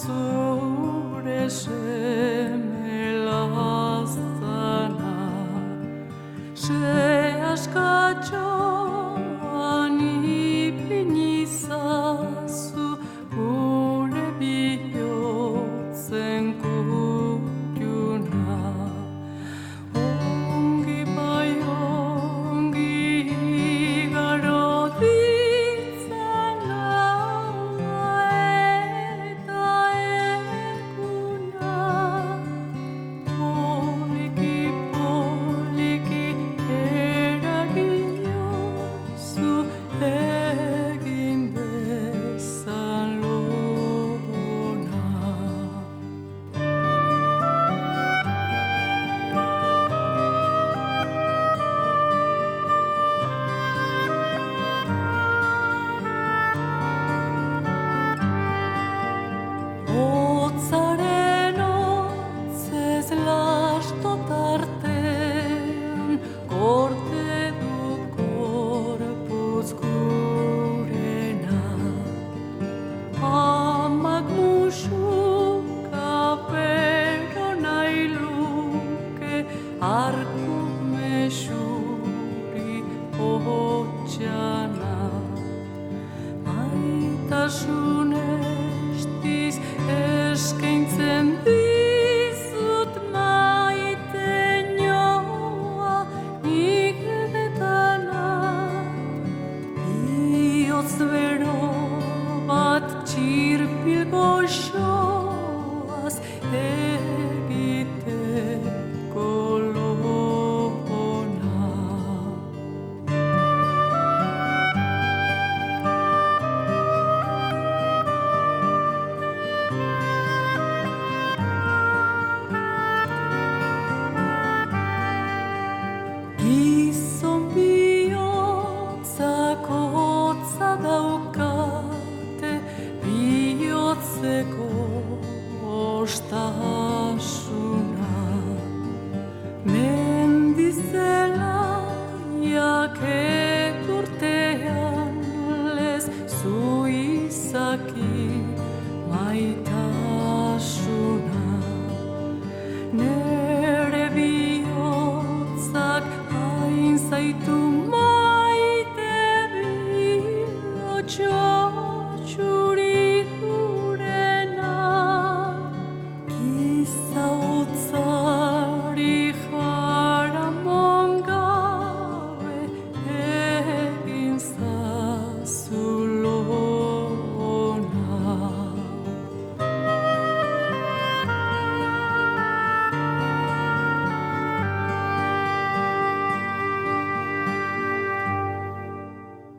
[0.00, 5.14] Zure seme laztana
[6.54, 6.82] Se
[7.52, 8.63] askatxoan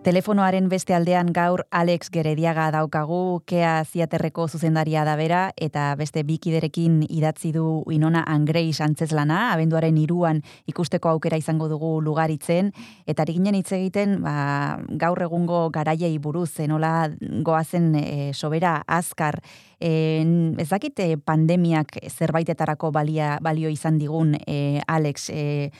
[0.06, 7.00] Telefonoaren beste aldean gaur Alex Gerediaga daukagu, kea ziaterreko zuzendaria da bera, eta beste bikiderekin
[7.10, 12.70] idatzi du Inona Angreis antzezlana, abenduaren iruan ikusteko aukera izango dugu lugaritzen,
[13.10, 17.10] eta ari ginen hitz egiten ba, gaur egungo garaiei buruz, zenola
[17.41, 19.41] goazen e, sobera azkar,
[19.80, 25.72] e, eh, pandemiak zerbaitetarako balia, balio izan digun, e, Alex, e,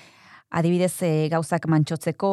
[0.56, 2.32] adibidez e, gauzak mantxotzeko,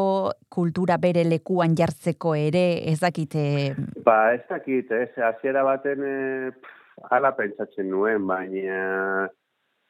[0.53, 3.35] kultura bere lekuan jartzeko ere, ez dakit...
[3.35, 3.75] E,
[4.07, 6.17] Ba, ez dakit, ez, hasiera baten e,
[6.55, 6.79] pff,
[7.11, 9.29] hala pentsatzen nuen, baina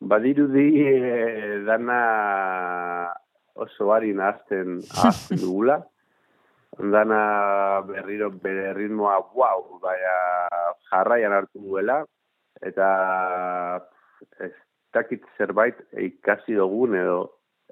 [0.00, 0.94] badirudi e,
[1.66, 1.98] dana
[3.54, 5.82] oso harin azten azten dugula.
[6.80, 10.16] Dana berriro bere ritmoa, wow, baina
[10.88, 12.00] jarraian hartu duela,
[12.64, 12.88] eta
[14.40, 14.54] ez
[14.96, 17.18] dakit zerbait ikasi dugun edo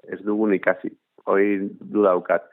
[0.07, 0.91] ez dugun ikasi.
[1.25, 2.47] Hoi du daukat.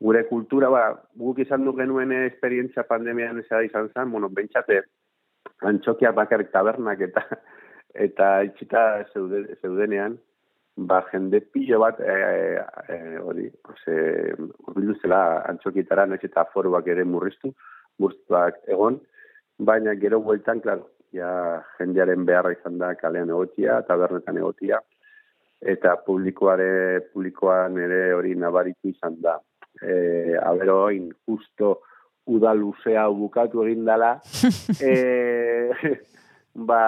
[0.00, 0.82] Gure kultura, ba,
[1.16, 4.82] guk izan du genuen esperientzia pandemian ez izan zen, bueno, bentsate,
[5.64, 7.22] antxokiak bakarrik tabernak eta
[8.06, 8.82] eta itxita
[9.14, 10.18] zeude, zeudenean,
[10.76, 12.16] ba, jende pilo bat, e,
[12.92, 13.96] e, hori, ose,
[14.68, 17.54] urbildu zela antxokietara, nahiz eta foruak ere murriztu,
[17.98, 19.00] murriztuak egon,
[19.58, 21.30] baina gero bueltan, klaro, ja
[21.78, 24.82] jendearen beharra izan da kalean egotia, tabernetan egotia,
[25.60, 29.38] eta publikoare publikoan ere hori nabaritu izan da.
[29.82, 31.80] E, abero oin, justo
[32.26, 34.16] uda luzea bukatu egin dala,
[34.88, 34.92] e,
[36.68, 36.80] ba,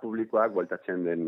[0.00, 1.26] publikoak bueltatzen den,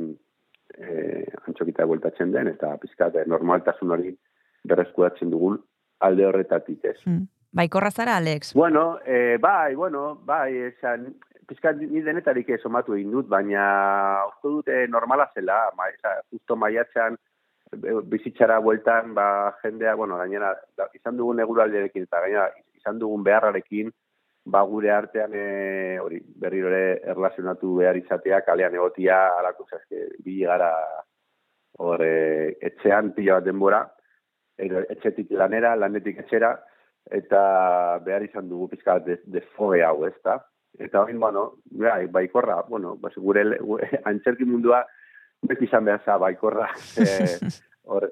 [0.78, 4.14] e, antxokita bueltatzen den, eta pizkat eh, normaltasun hori
[4.68, 5.60] berreskuratzen dugun
[6.02, 6.98] alde horretatik ez.
[7.06, 7.22] mm.
[7.52, 8.54] Baikorra zara, Alex?
[8.56, 11.10] Bueno, eh, bai, bueno, bai, esan,
[11.52, 13.62] pizkat ni denetarik ez omatu egin dut, baina
[14.30, 19.26] uste dute normala zela, ma, eza, justo maiatzean e, bizitzara bueltan, ba,
[19.62, 22.48] jendea, bueno, gainera, da, izan dugun eguraldiarekin, eta gainera,
[22.80, 23.92] izan dugun beharrarekin,
[24.52, 30.40] ba, gure artean, e, hori, berriro ere erlazionatu behar izatea, kalean egotia, alako, zaske, bi
[30.46, 30.72] gara,
[31.84, 33.82] hor, e, etxean pila bat denbora,
[34.62, 36.54] edo etxetik lanera, lanetik etxera,
[37.12, 37.42] eta
[38.06, 40.38] behar izan dugu pizka bat de, defoge hau, ez da?
[40.78, 44.82] Eta hori, bueno, bai, baikorra, bueno, bas, gure, gure antzerki mundua
[45.42, 46.68] beti izan behar za, baikorra,
[47.90, 48.08] hor,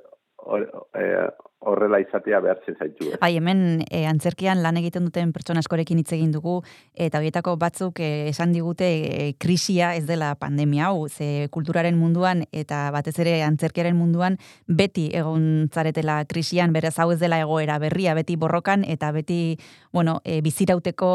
[0.94, 1.28] eh,
[1.60, 3.10] horrela izatea behartzen zaitu.
[3.10, 3.18] Ez?
[3.20, 6.60] Bai, hemen e, antzerkian lan egiten duten pertsona askorekin hitz egin dugu
[6.94, 12.46] eta horietako batzuk e, esan digute e, krisia ez dela pandemia hau, ze kulturaren munduan
[12.50, 18.16] eta batez ere antzerkiaren munduan beti egon zaretela krisian, beraz hau ez dela egoera berria,
[18.16, 19.58] beti borrokan eta beti,
[19.92, 21.10] bueno, e, bizirauteko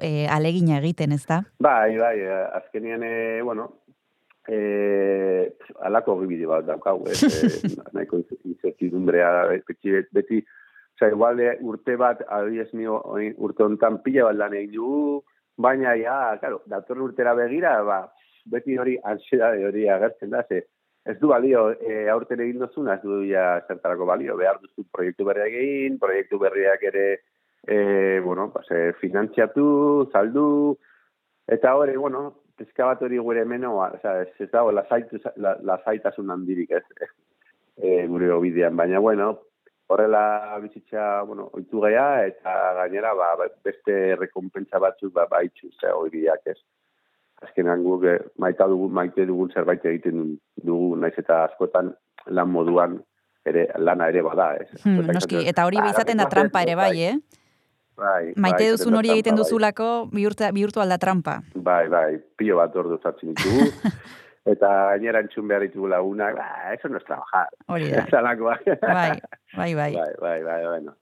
[0.00, 1.42] e, alegina egiten, ez da?
[1.60, 3.68] Bai, bai, eh, azkenean, eh, bueno,
[4.48, 10.42] eh, alako bide bat daukagu, ez, eh, nahiko incertidumbrea beti, beti,
[10.96, 12.24] oza, igual de urte bat,
[12.72, 15.22] mi oin- urte hontan pila bat lan egin dugu,
[15.56, 18.12] baina, ja, claro, datorren urtera begira, ba,
[18.44, 20.66] beti hori ansiedade hori agertzen da, ze,
[21.04, 25.24] ez du balio, e, aurten egin dozuna, ez du ja zertarako balio, behar duzu proiektu
[25.26, 27.06] berriak egin, proiektu berriak ere,
[27.66, 30.76] e, bueno, pues, e, finantziatu, saldu,
[31.46, 36.30] eta hori, bueno, pizka bat hori gure meno, oza, ez, ez dago, lasaitu, la, lasaitasun
[36.30, 37.08] handirik, ez,
[37.76, 39.32] e, gure obidean, baina, bueno,
[39.92, 43.32] horrela bizitza, bueno, oitu gea, eta gainera, ba,
[43.64, 46.58] beste rekompensa batzuk, ba, baitzu, ze, horiak, ez.
[47.42, 51.90] Azkenan guk eh, maita dugu, maite dugun zerbait egiten dugu, naiz eta askotan
[52.30, 53.00] lan moduan
[53.50, 54.68] ere lana ere bada, ez.
[54.84, 57.16] Hmm, noski, eta hori "Ah, izaten da gaur trampa ere bai, eh?
[57.96, 59.44] Bai, Maite bai, duzun hori egiten bai.
[59.44, 61.40] duzulako bihurtu, bihurtu alda trampa.
[61.54, 63.68] Bai, bai, pilo bat ordu zartzen ditugu.
[64.52, 67.48] eta gainera entzun behar ditugu lagunak, ba, eso no es trabajar.
[67.68, 68.06] Hori da.
[68.10, 68.58] Zalakoa.
[68.80, 69.20] Bai,
[69.54, 69.92] bai, bai.
[69.94, 70.96] bai, bai, bai, bueno.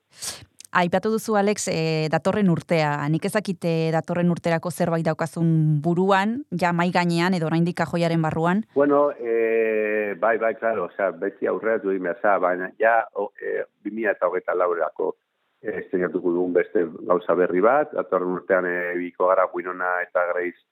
[0.71, 2.93] Aipatu duzu, Alex, e, datorren urtea.
[3.11, 8.63] Nik ezakite datorren urterako zerbait daukazun buruan, ja mai gainean edo oraindik kajoiaren barruan.
[8.77, 13.33] Bueno, eh, bai, bai, claro, o sea, beti aurreratu egin behar za, baina ja, o,
[13.43, 15.17] eh, 2000 eta hogeita laurerako
[15.61, 20.63] estrenatuko dugun beste gauza berri bat, datorren urtean eh, biko gara Winona eta Grace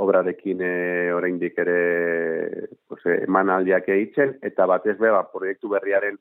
[0.00, 1.78] obrarekin eh, oraindik ere
[2.88, 6.16] pues, eh, emanaldiak egiten, eta batez be, ba, proiektu berriaren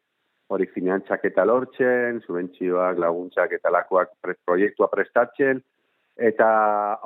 [0.50, 5.62] hori finantzak eta lortzen, subentzioak, laguntzak eta lakoak pre, proiektua prestatzen,
[6.20, 6.48] eta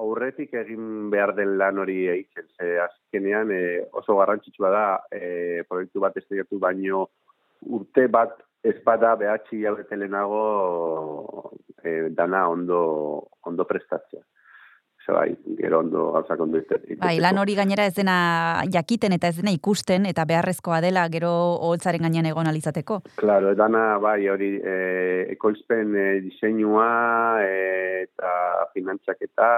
[0.01, 2.47] aurretik egin behar den lan hori eitzen.
[2.57, 3.61] Ze azkenean e,
[3.91, 7.05] oso garrantzitsua da e, proiektu bat esteiatu baino
[7.77, 8.33] urte bat
[8.63, 11.51] ez bada behatzi jabete lehenago
[11.83, 14.23] e, dana ondo, ondo prestatzea.
[15.05, 19.27] Ze bai, gero ondo gauzak ondo ite- Bai, lan hori gainera ez dena jakiten eta
[19.27, 23.01] ez dena ikusten eta beharrezkoa dela gero oholtzaren gainean egon alizateko.
[23.19, 26.87] Claro, dana, bai, hori, e, ekoizpen e, diseinua
[27.43, 29.49] e, eta finantzaketa,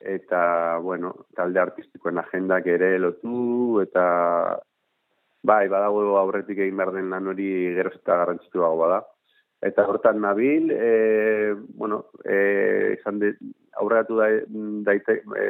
[0.00, 4.58] eta, bueno, talde artistikoen agendak ere lotu, eta,
[5.46, 9.02] bai, badago aurretik egin behar den lan hori geroz eta garrantzituago bada.
[9.66, 13.32] Eta hortan nabil, e, bueno, e, izan de,
[13.80, 14.28] aurreatu da,
[14.90, 15.46] daite, e,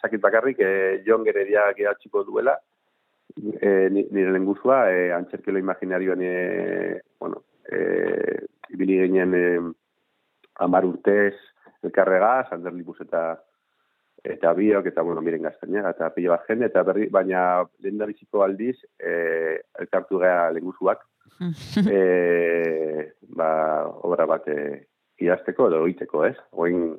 [0.00, 2.56] zakit bakarrik, e, Jon Geredia gehatxiko duela,
[3.36, 9.44] e, ni- nire lenguzua, e, antzerkelo imaginarioan, e, bueno, e, ibili ginen e,
[10.64, 11.36] amar urtez
[11.82, 13.42] elkarrega, Sander Lipus eta
[14.24, 18.08] eta biok, eta, bueno, miren gaztainera, eta pilo bat jende, eta berri, baina lehen da
[18.10, 21.06] biziko aldiz, e, elkartu gea lenguzuak,
[21.96, 23.50] e, ba,
[24.04, 24.60] obra bat e,
[25.20, 26.36] idazteko edo egiteko, ez?
[26.52, 26.94] Oin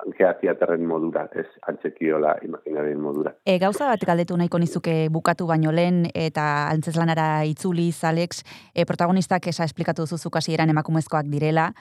[0.00, 3.32] ankea teaterren modura, ez antzekiola imaginarien modura.
[3.44, 8.44] E, gauza bat galdetu nahiko nizuke bukatu baino lehen eta antzeslanara itzuliz, Alex,
[8.74, 11.72] e, protagonistak esa esplikatu duzu hasieran emakumezkoak direla.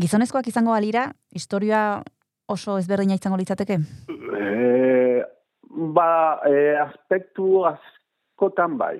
[0.00, 2.02] Gizonezkoak izango balira, historia
[2.48, 3.78] oso ezberdina izango litzateke?
[4.36, 5.24] E,
[5.94, 8.98] ba, e, aspektu askotan bai.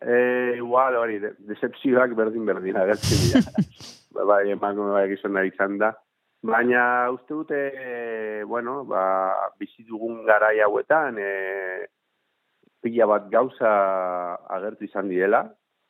[0.00, 3.64] E, igual, hori, de, decepzioak berdin-berdin agertzen dira.
[4.14, 5.92] ba, bai, emango bai gizona izan da.
[6.46, 9.02] Baina uste dute, e, bueno, ba,
[9.58, 11.86] bizi dugun garai hauetan, e,
[12.82, 13.70] pila bat gauza
[14.54, 15.42] agertu izan diela,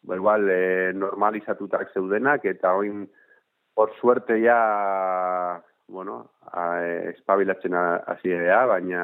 [0.08, 3.04] ba, igual, e, normalizatutak zeudenak, eta oin,
[3.76, 4.58] por suerte ja,
[5.88, 9.02] bueno, e, espabilatzen hasi ere, baina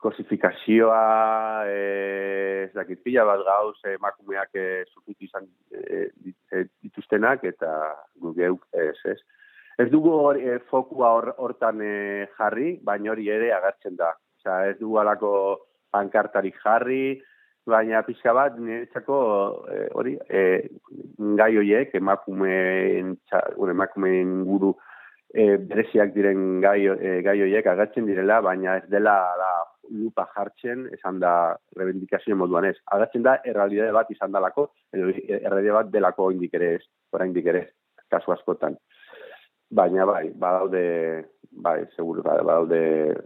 [0.00, 1.80] kosifikazioa, e,
[2.64, 6.08] ez dakit pila bat gauz, emakumeak e, sufritu izan e,
[6.52, 7.72] e, dituztenak, eta
[8.16, 9.18] gu geuk ez, ez.
[9.80, 14.14] Ez dugu hor, e, fokua hor, hortan e, jarri, baina hori ere agertzen da.
[14.40, 15.32] Osea, ez dugu alako
[15.92, 17.20] pankartarik jarri,
[17.68, 19.16] baina pixka bat niretzako
[19.68, 20.44] e, hori e,
[21.36, 24.72] gai horiek emakumeen txa- emakumeen guru
[25.34, 29.50] e, bereziak diren gai, e, gai horiek agertzen direla, baina ez dela da,
[29.90, 32.76] lupa jartzen, esan da rebendikazio moduan ez.
[32.94, 37.64] Agertzen da, errealidade bat izan dalako, edo errealidade bat delako indik ere ez, oraindik ere
[38.10, 38.76] kasu askotan.
[39.70, 40.82] Baina bai, badaude,
[41.50, 42.80] bai, seguru, bai, badaude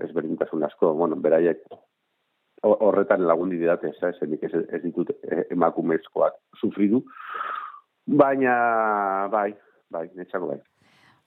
[0.04, 7.00] ezberdintasun asko, bueno, beraiek ho- horretan lagundi didate, ez, ez, ez, ditut eh, emakumezkoak sufridu,
[8.06, 9.50] baina bai,
[9.90, 10.60] bai, netxako bai.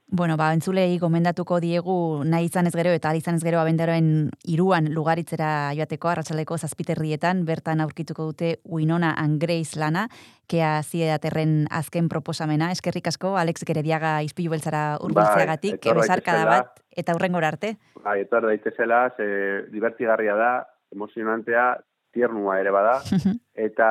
[0.10, 4.88] Bueno, ba, entzulei gomendatuko diegu nahi izan ez gero eta izan ez gero abendaroen iruan
[4.96, 10.06] lugaritzera joateko arratsaldeko zazpiterrietan, bertan aurkituko dute Winona and Grace lana,
[10.48, 12.72] kea ziedaterren azken proposamena.
[12.72, 16.46] Eskerrik asko, Alex Gerediaga izpilu beltzara urbiltzeagatik, Bai, daitezela.
[16.54, 17.76] bat, eta hurrengora arte.
[18.06, 19.28] Bai, etor daitezela, ze
[19.74, 20.52] divertigarria da,
[20.96, 21.74] emozionantea,
[22.16, 23.02] tiernua ere bada,
[23.68, 23.90] eta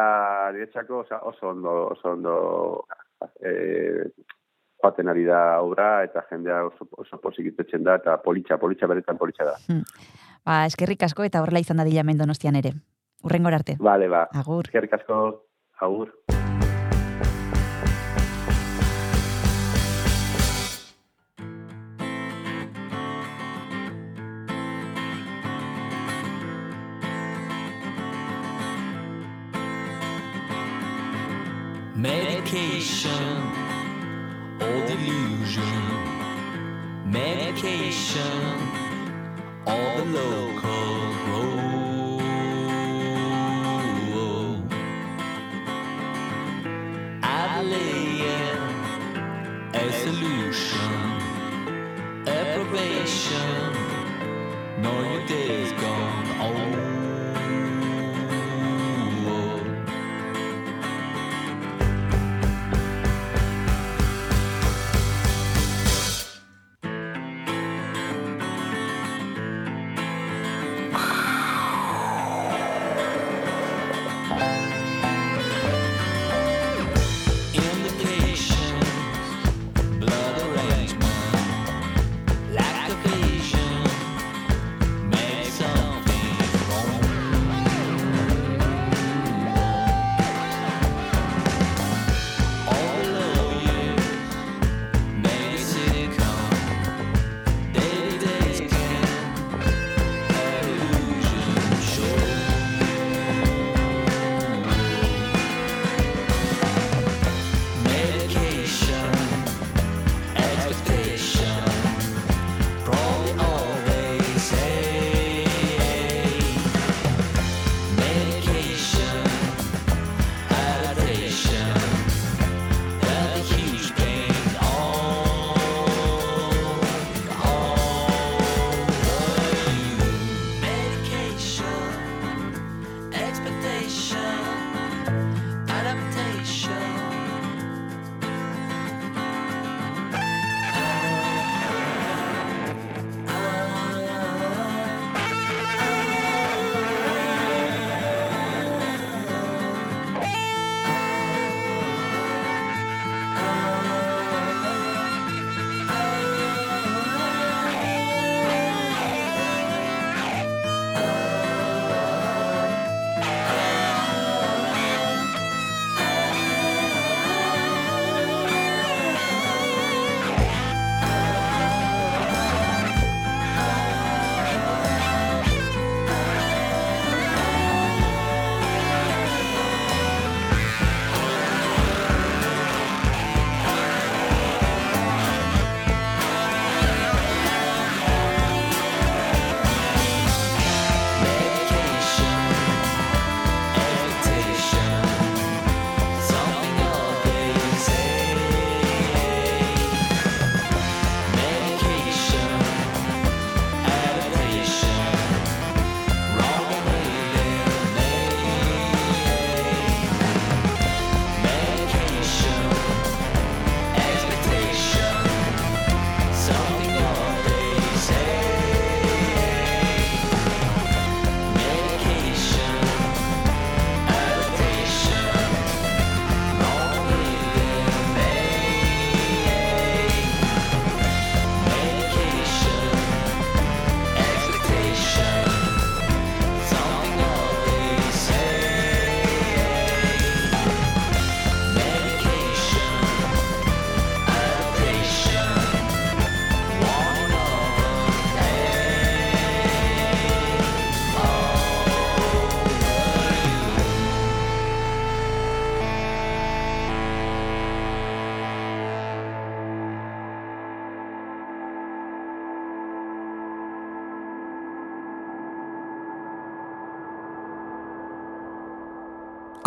[0.57, 2.87] niretzako oso, oso ondo, oso ondo
[3.45, 4.09] e,
[4.83, 9.49] joaten ari da obra, eta jendea oso, oso posikipetzen da, eta politxa, politxa beretan politxa
[9.53, 9.57] da.
[10.47, 12.75] Ba, eskerrik asko eta horrela izan dadila hemen donostian ere.
[13.25, 13.77] Urrengora arte.
[13.81, 14.29] Vale, ba.
[14.33, 14.69] Agur.
[14.69, 15.43] Eskerrik asko,
[15.81, 16.13] agur.
[31.97, 33.56] Medication
[35.57, 37.11] delusion.
[37.11, 38.59] Medication
[39.67, 40.97] or the local
[41.27, 41.56] road.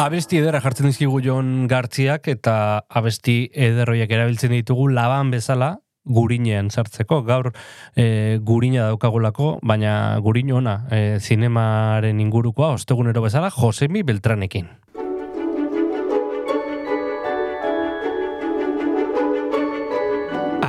[0.10, 2.54] Abesti ederra jartzen dizkigu Jon Gartziak eta
[2.98, 5.68] abesti ederroiak erabiltzen ditugu laban bezala
[6.02, 7.20] gurinean sartzeko.
[7.28, 7.52] Gaur
[7.94, 9.92] e, gurina daukagulako, baina
[10.26, 14.72] gurin ona e, zinemaren ingurukoa ostegunero bezala Josemi Beltranekin.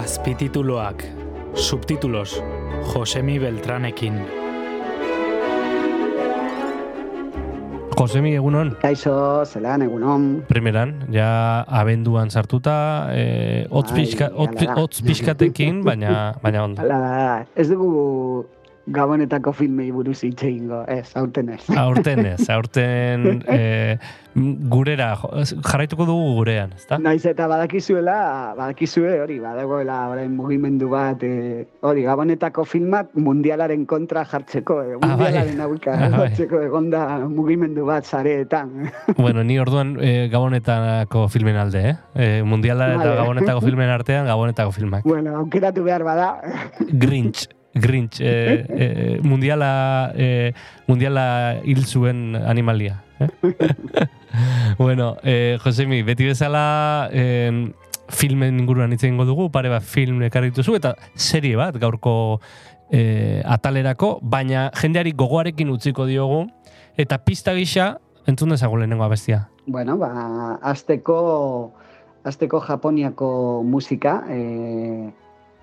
[0.03, 1.07] Azpitituloak,
[1.57, 2.37] subtitulos,
[2.93, 4.21] Josemi Beltranekin.
[7.99, 8.71] Josemi, egunon?
[8.81, 9.13] Kaixo,
[9.45, 10.29] zelan, egunon.
[10.49, 12.75] Primeran, ja abenduan sartuta,
[13.13, 14.77] eh, hotz Ai, pixka, da.
[14.79, 16.81] hotz pixkatekin, baina, baina ondo.
[16.83, 18.47] Hala ez dugu
[18.91, 21.63] gabonetako filmei buruz hitz egingo, ez, aurten ez.
[21.85, 23.99] Aurten ez, aurten eh,
[24.71, 25.09] gurera,
[25.67, 26.99] jarraituko dugu gurean, ezta?
[27.03, 28.17] Naiz eta badakizuela,
[28.59, 35.15] badakizue hori, badagoela orain mugimendu bat, e, hori, gabonetako filmak mundialaren kontra jartzeko, e, Ah,
[35.17, 36.21] mundialaren aurka Ah, bai.
[36.31, 38.91] jartzeko egonda mugimendu bat zareetan.
[39.21, 41.97] Bueno, ni orduan eh, gabonetako filmen alde, eh?
[42.15, 43.17] eh mundiala eta Vale.
[43.23, 45.05] gabonetako filmen artean, gabonetako filmak.
[45.05, 46.31] bueno, aukeratu behar bada,
[46.91, 50.53] Grinch, Grinch, eh, eh, mundiala, eh,
[50.87, 53.03] mundiala hil zuen animalia.
[53.21, 53.29] Eh?
[54.79, 57.73] bueno, eh, Josemi, beti bezala eh,
[58.11, 62.41] filmen inguruan hitz egingo dugu, pare bat film ekarri dituzu, eta serie bat gaurko
[62.91, 66.45] eh, atalerako, baina jendeari gogoarekin utziko diogu,
[66.99, 67.95] eta pista gisa,
[68.27, 69.47] entzun dezagun lehenengo abestia.
[69.67, 71.73] Bueno, ba, azteko,
[72.27, 75.11] azteko Japoniako musika, e,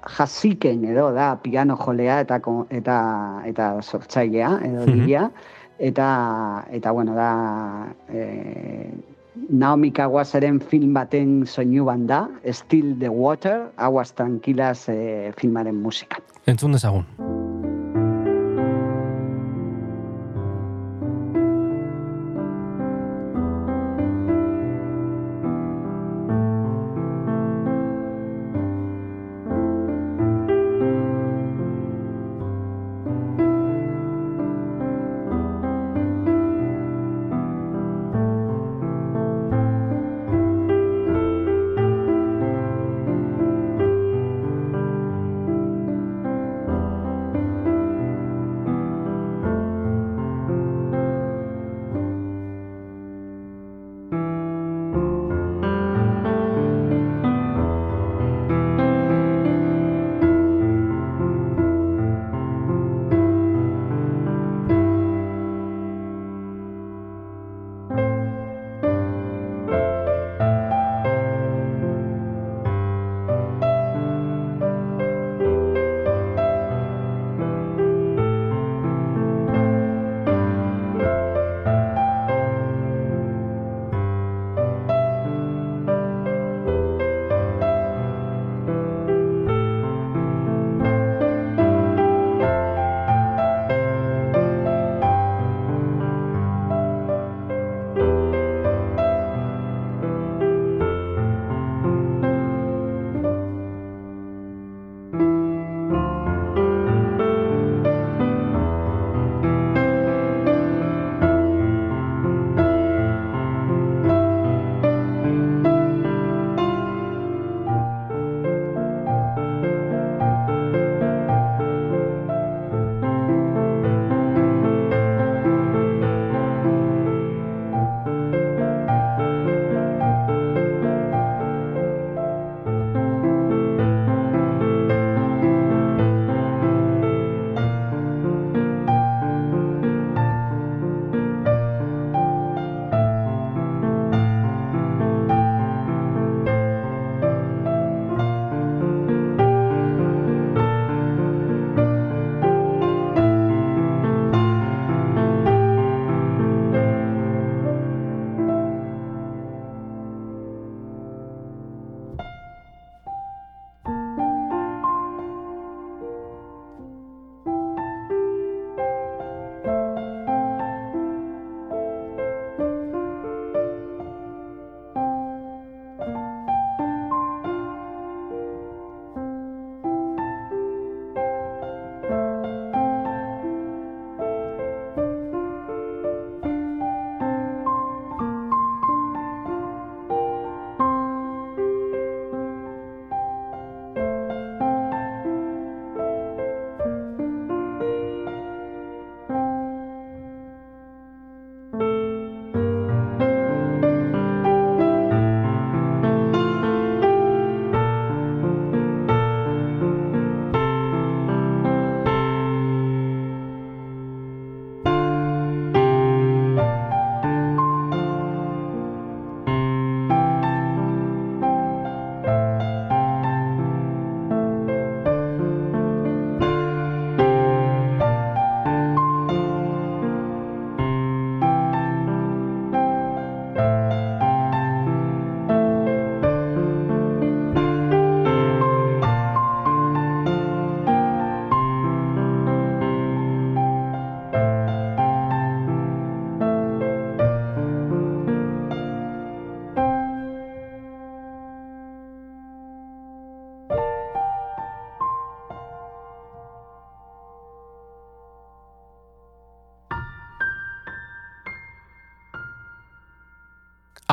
[0.08, 2.39] jasiken edo da piano jolea eta
[2.70, 4.93] eta eta sortzailea edo Mhm.
[5.05, 5.32] dila
[5.80, 8.89] eta eta bueno da e,
[9.49, 16.18] Naomi Kawasaren film baten soinu banda, Still the Water, Aguas Tranquilas e, filmaren musika.
[16.47, 17.05] Entzun dezagun.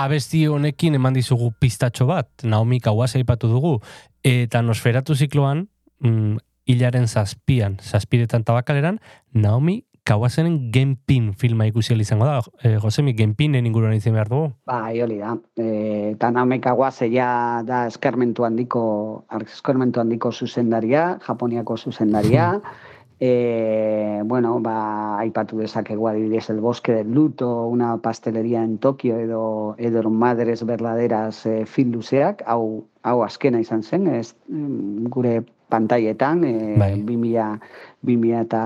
[0.05, 3.79] Abesti honekin eman dizugu piztatxo bat, Naomi Kawase aipatu dugu,
[4.25, 5.67] eta nosferatu zikloan,
[6.05, 6.37] mm,
[6.69, 9.01] hilaren zazpian, zazpiretan tabakaleran,
[9.35, 12.41] Naomi Kawaseren Genpin filma ikusi izango da.
[12.63, 14.51] E, Josemi, Genpinen inguruan izan behar dugu?
[14.69, 15.33] Bai, hori da.
[15.57, 22.51] E, eta Naomi Kawase ja da eskarmentu handiko, eskarmentu handiko zuzendaria, Japoniako zuzendaria,
[23.27, 29.75] E, bueno, ba, aipatu dezakegu adibidez el bosque del luto, una pastelería en Tokio edo
[29.79, 35.41] edo madres verdaderas e, film luzeak, hau, hau azkena izan zen, ez, mm, gure
[35.73, 36.91] pantailetan, e, Bai.
[37.01, 37.61] 2000,
[38.03, 38.63] 2000 eta,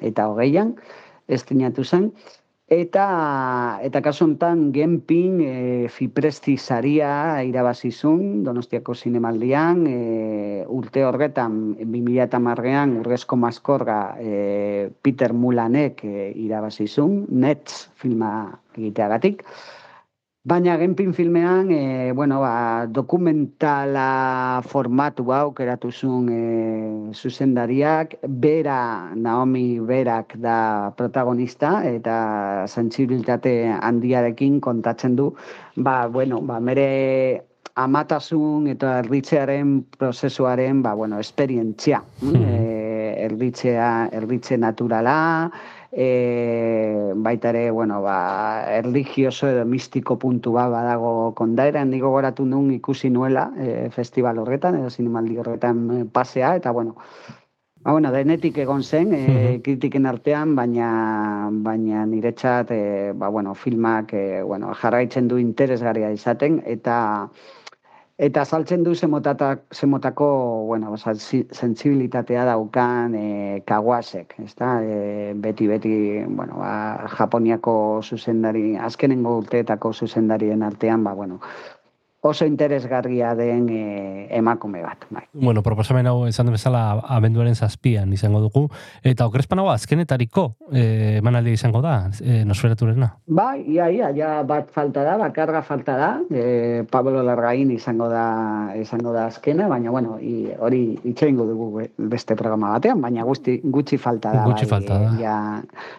[0.00, 0.74] eta hogeian,
[1.28, 2.10] estrenatu zen.
[2.70, 5.54] Eta, eta kasu honetan Genpin e,
[5.90, 9.96] Fipresti saria irabazizun Donostiako zinemaldian, e,
[10.70, 18.30] urte horretan, 2000 eta marrean, urrezko maskorga e, Peter Mulanek e, irabazizun, Nets filma
[18.78, 19.42] egiteagatik.
[20.42, 29.80] Baina Genpin filmean, e, bueno, ba, dokumentala formatu hau keratu zuen e, zuzendariak, bera, Naomi
[29.84, 35.34] berak da protagonista, eta sentsibilitate handiarekin kontatzen du,
[35.76, 37.44] ba, bueno, ba, mere
[37.76, 42.00] amatasun eta erditzearen prozesuaren, ba, bueno, esperientzia.
[42.22, 42.48] Mhm.
[42.48, 42.80] E,
[43.26, 45.50] erditzea, erditze naturala,
[45.92, 52.70] e, baita ere, bueno, ba, erligioso edo mistiko puntu bat badago kondaera, handik gogoratu nun
[52.72, 56.96] ikusi nuela e, festival horretan, edo zinemaldi horretan e, pasea, eta bueno,
[57.80, 60.88] Ba, bueno, denetik egon zen, e, kritiken artean, baina,
[61.64, 66.98] baina niretzat, e, ba, bueno, filmak e, bueno, jarraitzen du interesgarria izaten, eta
[68.20, 70.26] eta saltzen du zemotatak, zemotako,
[70.68, 74.74] bueno, sensi- sensibilitatea daukan e, kaguasek, ezta?
[74.84, 75.92] E, beti, beti,
[76.28, 81.40] bueno, ba, Japoniako zuzendari, azkenengo urteetako zuzendarien artean, ba, bueno,
[82.22, 85.22] oso interesgarria den e, emakume bat, bai.
[85.32, 88.66] Bueno, proposamen hau esan den bezala abenduaren zazpian izango dugu.
[89.02, 93.14] Eta okrespan hau azkenetariko e, emanaldia izango da, e, nosferaturena.
[93.26, 98.74] Bai, ia, ia, ja bat falta da, bakarra falta da, e, Pablo Larraín izango da
[98.76, 103.60] izango da azkena, baina bueno, i, hori itxeingo dugu be- beste programa batean, baina guzti,
[103.64, 104.44] gutxi falta da.
[104.44, 105.10] Gutxi falta da.
[105.20, 105.36] Ja,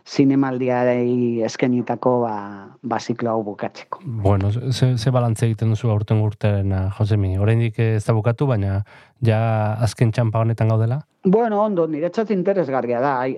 [0.05, 2.35] zinemaldiarei eskenitako ba,
[2.81, 3.99] ba ziklo hau bukatzeko.
[4.05, 5.89] Bueno, ze, ze balantze egiten duzu
[6.19, 7.37] aurten urtearen, Josemi?
[7.39, 8.83] Oraindik ez da bukatu, baina
[9.21, 11.01] ja azken txampa honetan gaudela?
[11.23, 13.19] Bueno, ondo, niretzat interesgarria da.
[13.21, 13.35] Ai,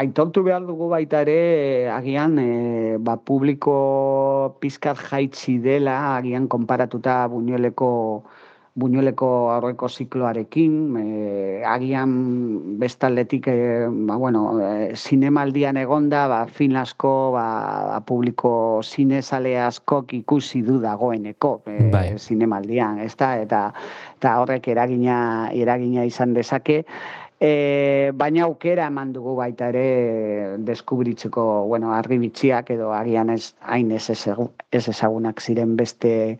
[0.00, 1.36] aitortu behar dugu baita ere,
[1.84, 8.24] eh, agian, e, ba, publiko pizkat jaitsi dela, agian konparatuta buñueleko
[8.74, 12.12] Buñueleko aurreko zikloarekin, e, agian
[12.80, 17.44] bestaldetik, e, ba, bueno, e, zinemaldian egonda, ba, film asko, ba,
[17.90, 22.06] ba, publiko zinezale askok ikusi du dagoeneko e, Bai.
[22.16, 23.34] zinemaldian, ezta?
[23.44, 23.60] Eta,
[24.16, 25.18] eta horrek eragina,
[25.52, 26.80] eragina izan dezake.
[27.42, 34.08] E, baina aukera eman dugu baita ere deskubritzeko, bueno, argibitziak edo agian ez hain ez
[34.72, 36.38] ezagunak ziren beste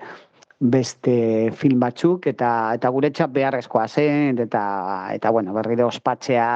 [0.62, 4.62] beste film batzuk eta eta guretzat beharrezkoa zen eta
[5.10, 6.46] eta bueno berriro ospatzea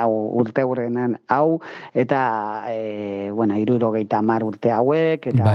[0.00, 1.60] hau urte hurrenan hau
[1.92, 2.20] eta
[2.72, 5.52] e, bueno 70 urte hauek eta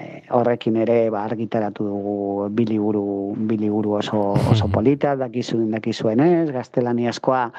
[0.00, 6.50] e, horrekin ere ba argitaratu dugu bi liburu bi liburu oso oso polita dakizuen dakizuenez
[6.50, 7.50] gaztelaniazkoa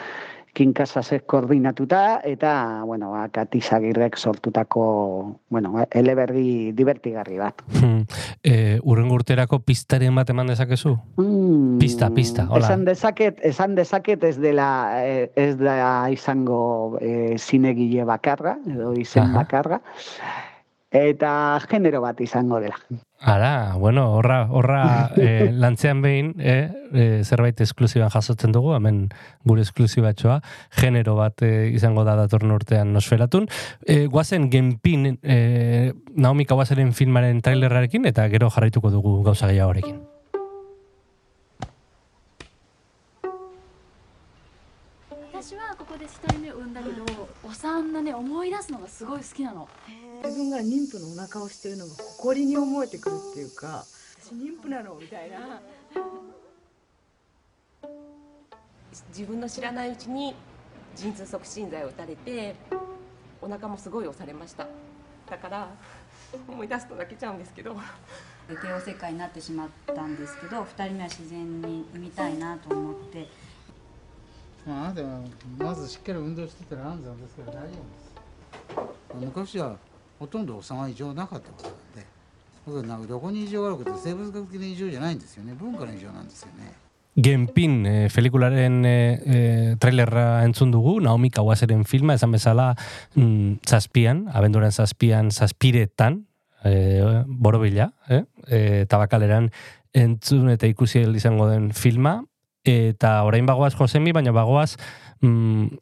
[0.54, 7.64] kinkasasek koordinatuta eta bueno ba Katizagirrek sortutako bueno eleberri divertigarri bat.
[7.80, 8.06] Hmm.
[8.44, 10.96] E, urrengo urterako pistaren bat eman dezakezu?
[11.18, 12.68] Mm, Pista, pista, hola.
[12.68, 14.70] Esan dezaket, esan dezaket ez dela
[15.02, 19.44] eh, ez da izango eh, zinegile bakarra edo izen Aha.
[19.44, 19.82] bakarra
[20.94, 21.34] eta
[21.70, 22.78] genero bat izango dela.
[23.23, 29.09] Ara, bueno, horra, horra e, lantzean behin, e, e, zerbait esklusiban jasotzen dugu, hemen
[29.43, 30.37] gure esklusibatxoa,
[30.79, 33.49] genero bat e, izango da datorren urtean nosferatun.
[33.83, 39.99] E, guazen genpin e, Naomi Kawaseren filmaren trailerrarekin, eta gero jarraituko dugu gauza gehiagorekin.
[45.39, 47.05] 私はここで一人目を産んだけど、
[47.45, 49.69] お産のね思い出すのがすごい好きなの
[50.24, 53.86] 自分が妊婦のお腹をしてるのが誇りに思えてくるっていうか。
[54.22, 55.62] 私妊婦なのみたいな。
[59.10, 60.36] 自分の知らないうちに
[60.96, 62.56] 陣痛促進剤を打たれて
[63.42, 64.68] お腹もすごい押されました。
[65.30, 65.70] だから
[66.48, 67.76] 思い出すと泣けちゃうんですけど。
[68.48, 73.28] 帝王切開になってしまったんですけど2人目は自然に産みたいなと思って。
[74.66, 75.20] まあ、あなたは
[75.58, 79.26] まずしっかり運動してたら安産ですから大丈夫です。
[79.26, 79.78] 昔は
[80.23, 82.07] ほとんどお産は異常なかったからね
[82.67, 86.73] 僕なんかどこに異常があるかって生物学的な異常じゃないんですよね文化の異常なんですよね
[87.21, 92.77] Genpin, e, pelikularen e, e, trailerra entzun dugu, Naomi Kawaseren filma, esan bezala
[93.17, 96.21] mm, zazpian, abenduran zazpian, zazpiretan,
[96.63, 98.23] e, borobila, eh?
[98.47, 99.51] e, tabakaleran
[99.99, 102.21] entzun eta ikusi ahal izango den filma,
[102.63, 104.77] eta orain bagoaz Josemi, baina bagoaz
[105.19, 105.75] mm,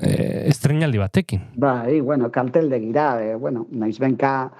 [0.00, 1.44] e, estrenaldi batekin.
[1.56, 4.50] Bai, bueno, karteldegira, e, bueno, naiz benka,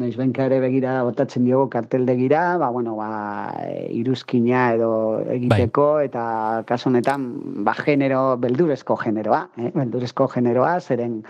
[0.00, 4.90] naiz benka ere begira botatzen diogu karteldegira, ba, bueno, ba, e, iruzkina edo
[5.36, 6.24] egiteko, eta
[6.66, 7.30] kasu honetan,
[7.64, 9.72] ba, genero, beldurezko generoa, eh?
[9.74, 11.22] beldurezko generoa, zeren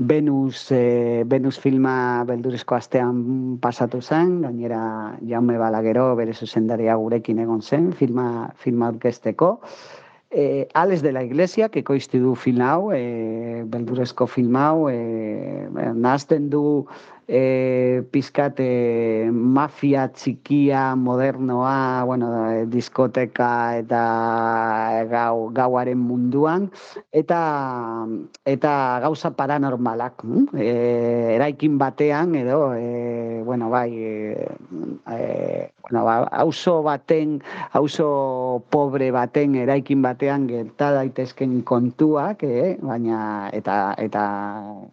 [0.00, 7.60] Venus, e, Venus filma beldurezko astean pasatu zen, gainera Jaume Balagero bere zuzendaria gurekin egon
[7.60, 9.58] zen, filma, filma aurkezteko.
[10.30, 14.96] E, Ales de la Iglesia, ekoizti du film hau, e, beldurezko film hau, e,
[15.94, 16.86] nahazten du
[17.30, 24.02] e, pizkat e, mafia txikia, modernoa, bueno, e, diskoteka eta
[25.10, 26.66] gau, gauaren munduan,
[27.14, 27.40] eta
[28.50, 28.72] eta
[29.06, 30.24] gauza paranormalak,
[30.58, 30.70] e,
[31.36, 34.48] eraikin batean, edo, e, bueno, bai, e,
[35.14, 37.38] e, bueno, ba, auzo baten,
[37.78, 42.74] auzo pobre baten, eraikin batean gerta daitezken kontuak, eh?
[42.82, 44.24] baina, eta, eta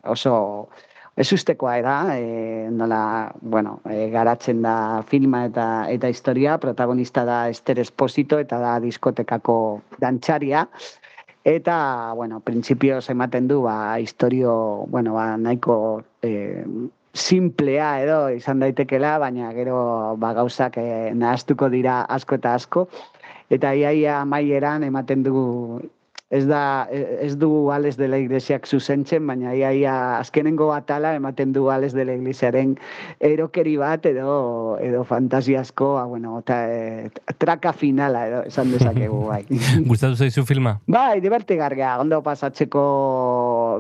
[0.05, 0.69] oso,
[1.18, 7.39] Ez ustekoa da, e, nola, bueno, e, garatzen da filma eta eta historia, protagonista da
[7.49, 10.68] Ester Esposito eta da diskotekako dantxaria.
[11.47, 11.78] Eta,
[12.13, 16.61] bueno, printzipioz ematen du, ba, historio, bueno, ba, nahiko e,
[17.18, 19.80] simplea edo izan daitekela, baina gero
[20.22, 20.88] ba, gauzak e,
[21.18, 22.88] nahaztuko dira asko eta asko.
[23.49, 25.41] Eta iaia maieran ematen du
[26.30, 31.53] ez da ez du Ales de la Iglesiak zuzentzen, baina ia, ia azkenengo atala ematen
[31.55, 32.73] du Ales de la Iglesiaren
[33.23, 39.45] erokeri bat edo edo fantasiasko, ah, bueno, eta e, traka finala edo esan dezakegu bai.
[39.91, 40.78] Gustatu zaizu filma?
[40.88, 42.84] Bai, divertigarria, ondo pasatzeko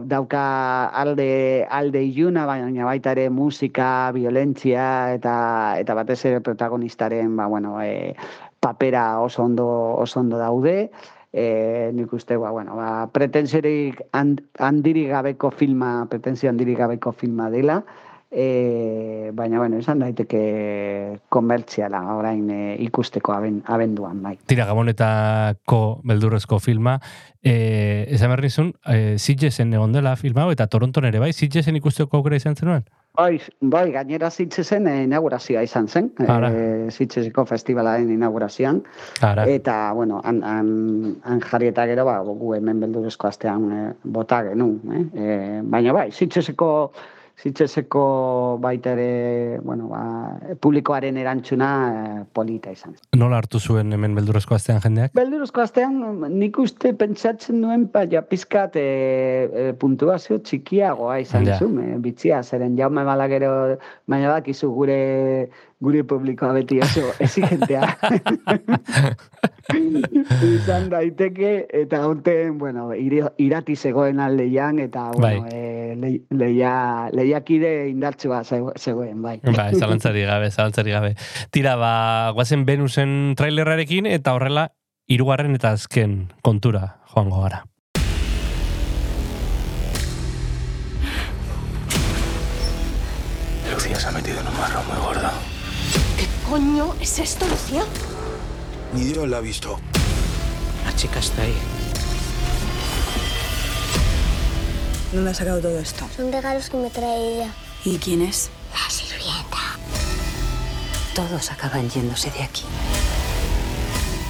[0.07, 4.87] dauka alde alde iluna, baina baita ere musika, violentzia
[5.19, 5.35] eta
[5.81, 8.15] eta batez ere protagonistaren, ba bueno, e,
[8.59, 9.67] papera oso ondo
[9.99, 10.89] oso ondo daude
[11.33, 17.49] e, nik uste, ba, bueno, ba, pretensiorik hand, handirik gabeko filma, pretensio handirik gabeko filma
[17.49, 17.83] dela,
[18.31, 24.35] e, baina, bueno, esan daiteke komertziala orain e, ikusteko aben, abenduan, bai.
[24.45, 26.97] Tira Gabonetako beldurrezko filma,
[27.41, 31.33] e, esan berri zun, e, egon dela filma, eta Toronton ere, bai?
[31.33, 32.85] Sitgesen ikusteko aukera izan zenuen?
[33.17, 33.39] Bai,
[33.73, 38.83] bai, gainera zitzesen eh, inaugurazioa izan zen, eh, zitzeseko festivalaren inaugurazioan.
[39.25, 39.47] Ara.
[39.49, 40.69] Eta, bueno, han, han,
[41.25, 44.77] han jarri eta gero, ba, gu hemen beldurezko astean eh, bota genuen.
[44.93, 45.05] Eh?
[45.23, 46.69] Eh, baina bai, zitzeseko
[47.37, 50.01] zitzeseko baita ere, bueno, ba,
[50.61, 52.95] publikoaren erantzuna eh, polita izan.
[53.17, 55.13] Nola hartu zuen hemen beldurrezko astean jendeak?
[55.17, 55.99] Beldurrezko astean
[56.33, 61.59] nik uste pentsatzen duen ja pizkat e, e, puntuazio txikiagoa izan Ja.
[61.59, 63.77] zuen, e, bitzia, zeren jaume balagero,
[64.07, 67.85] baina bakizu gure gure publikoa beti oso exigentea.
[70.57, 71.51] izan daiteke,
[71.83, 75.51] eta aurten, bueno, irati zegoen aldean, eta, bueno, Bai.
[75.53, 79.39] e, le, leia, lehiakide indartsua zego- zegoen, bai.
[79.43, 81.15] Bai, zalantzari gabe, zalantzari gabe.
[81.51, 84.71] Tira, ba, guazen Venusen trailerrarekin, eta horrela,
[85.07, 87.63] hirugarren eta azken kontura joango gara.
[93.71, 95.29] Lucía se ha metido en un marrón muy gordo.
[96.17, 97.83] ¿Qué coño es esto, Lucía?
[98.93, 99.79] Ni Dios la ha visto.
[100.85, 101.55] La chica está ahí.
[105.13, 106.05] ¿Dónde ha sacado todo esto?
[106.15, 107.49] Son regalos que me trae ella.
[107.85, 108.49] ¿Y quién es?
[108.73, 109.57] La sirvienta.
[111.15, 112.65] Todos acaban yéndose de aquí.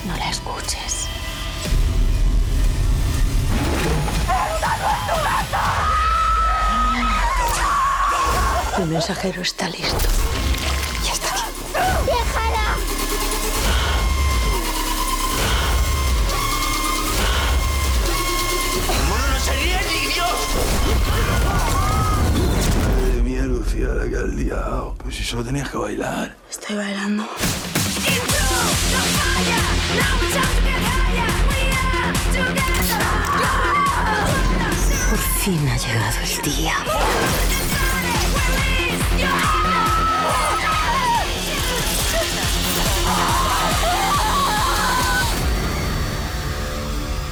[0.05, 1.07] No la escuches.
[8.77, 10.07] El mensajero está listo.
[23.91, 24.95] Has liado.
[24.97, 26.35] Pues si solo tenías que bailar.
[26.49, 27.25] Estoy bailando.
[35.09, 36.73] Por fin ha llegado el día.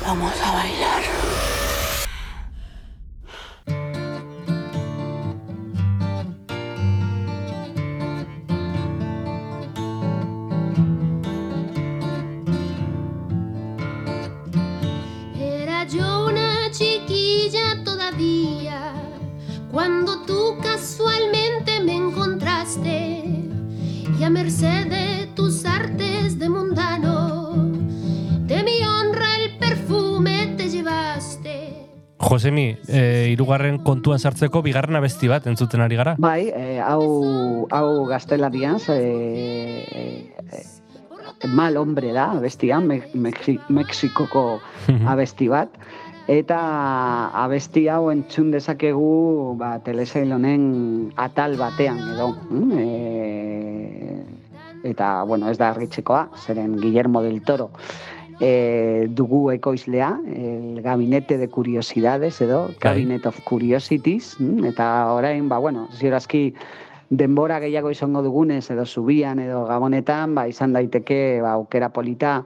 [0.02, 1.25] Vamos a bailar.
[32.46, 36.14] Josemi, e, irugarren kontuan sartzeko bigarren abesti bat entzuten ari gara?
[36.22, 44.60] Bai, eh, hau, hau gaztelanian, eh, eh, mal hombre da, abestia, Me Mexi Mexikoko
[45.08, 45.74] abesti bat.
[46.28, 46.60] Eta
[47.34, 52.36] abesti hau entzun dezakegu ba, telesail honen atal batean edo.
[52.78, 54.22] E,
[54.84, 57.72] eta, bueno, ez da argitzekoa, zeren Guillermo del Toro
[58.40, 65.58] e, dugu ekoizlea, el Gabinete de Curiosidades edo, Cabinet of Curiosities, mm, eta orain, ba,
[65.58, 66.54] bueno, ziorazki
[67.10, 72.44] denbora gehiago izango dugunez edo zubian edo gabonetan, ba, izan daiteke ba, aukera polita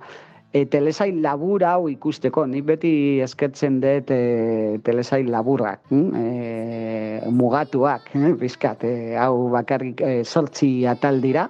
[0.52, 2.46] e, telesail labur hau ikusteko.
[2.50, 6.10] Nik beti eskertzen dut e, telesail laburrak, mm?
[6.16, 11.50] e, mugatuak, eh, bizkat, e, hau bakarrik e, sortzi atal dira,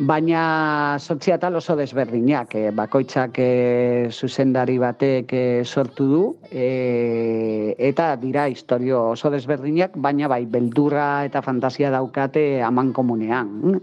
[0.00, 8.14] Baina sortzi atal oso desberdinak, eh, bakoitzak eh, zuzendari batek eh, sortu du, eh, eta
[8.16, 13.76] dira historio oso desberdinak, baina bai beldurra eta fantasia daukate aman komunean.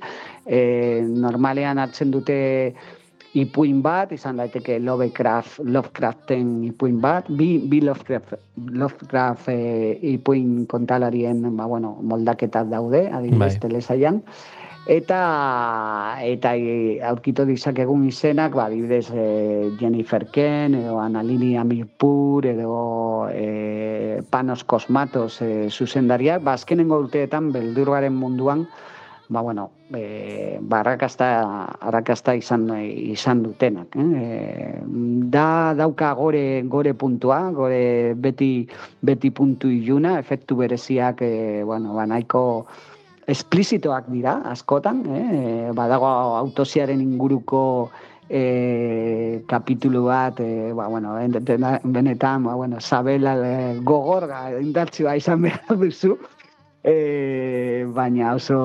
[0.47, 2.39] Eh, normalean hartzen dute
[3.37, 8.33] ipuin bat, izan daiteke Lovecraft, Lovecraften ipuin bat, bi, bi Lovecraft,
[8.73, 13.65] Lovecraft eh, ipuin kontalarien ba, bueno, moldaketak daude, adibidez Bai.
[13.67, 14.23] telesaian,
[14.87, 23.27] eta eta e, aurkitu dizakegun izenak, ba, adibidez e, Jennifer Ken, edo Analini Amirpur, edo
[23.29, 28.67] e, Panos Kosmatos e, zuzendariak, ba, azkenengo urteetan beldurgaren munduan,
[29.29, 31.29] ba, bueno, e, ba, arrakasta,
[31.83, 33.95] arrakasta izan, izan dutenak.
[33.99, 34.07] Eh?
[34.23, 34.81] E,
[35.27, 38.67] da dauka gore, gore puntua, gore beti,
[39.01, 42.65] beti puntu iluna, efektu bereziak, e, bueno, ba, nahiko
[43.27, 45.71] esplizitoak dira, askotan, eh?
[45.75, 46.07] badago
[46.39, 47.91] autosiaren inguruko
[48.29, 51.15] e, kapitulu bat, e, ba, bueno,
[51.83, 56.15] benetan, ba, bueno, sabela e, gogorga indartzua izan behar duzu,
[56.87, 58.57] e, baina oso,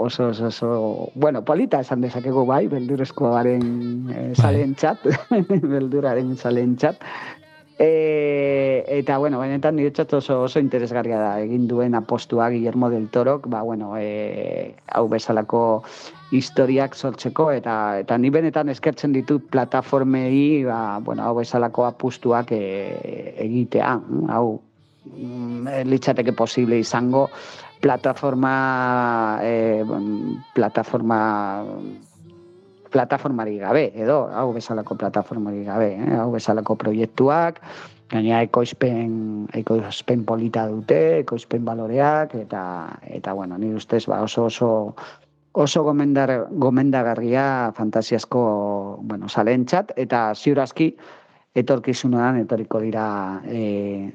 [0.00, 3.66] oso, oso, oso, bueno, polita esan dezakegu bai, beldurrezkoaren
[4.08, 5.04] e, zalentzat,
[5.74, 7.04] belduraren zalentzat,
[7.82, 11.30] E, eta, bueno, benetan niretzat oso, oso interesgarria da.
[11.40, 15.62] Egin duen apostua Guillermo del Torok, ba, bueno, e, hau bezalako
[16.30, 22.60] historiak sortzeko, eta eta ni benetan eskertzen ditut plataformei, ba, bueno, hau bezalako apustuak e,
[23.46, 23.96] egitea,
[24.36, 24.60] hau
[25.16, 27.30] mm, litzateke posible izango
[27.80, 29.80] plataforma e,
[30.52, 31.22] plataforma
[32.90, 36.18] plataformarik gabe, edo hau bezalako plataformarik gabe, eh?
[36.18, 37.60] hau bezalako proiektuak,
[38.10, 42.62] gaina ekoizpen, ekoizpen polita dute, ekoizpen baloreak, eta,
[43.06, 44.70] eta bueno, nire ustez ba, oso oso
[45.52, 48.42] oso gomendar, gomendagarria fantasiasko
[49.02, 50.92] bueno, salentzat, eta ziurazki
[51.54, 53.06] etorkizunean etorriko dira
[53.46, 54.10] e,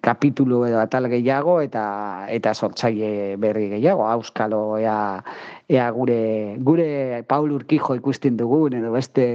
[0.00, 5.22] kapitulu edo atal gehiago eta eta sortzaile berri gehiago auskalo ea,
[5.68, 9.26] ea gure gure Paul Urkijo ikusten dugun edo beste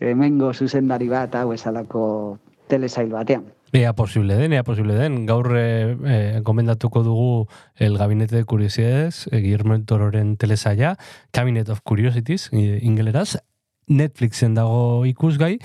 [0.00, 2.38] hemengo zuzendari bat hau esalako
[2.68, 3.44] telesail batean.
[3.72, 5.22] Ea posible den, ea posible den.
[5.26, 7.46] Gaur e, e, gomendatuko dugu
[7.76, 10.98] el Gabinete de Curiosidades, e, Guillermo Tororen telesaia,
[11.32, 13.38] Cabinet of Curiosities, ingeleraz,
[13.88, 15.56] Netflixen dago ikusgai,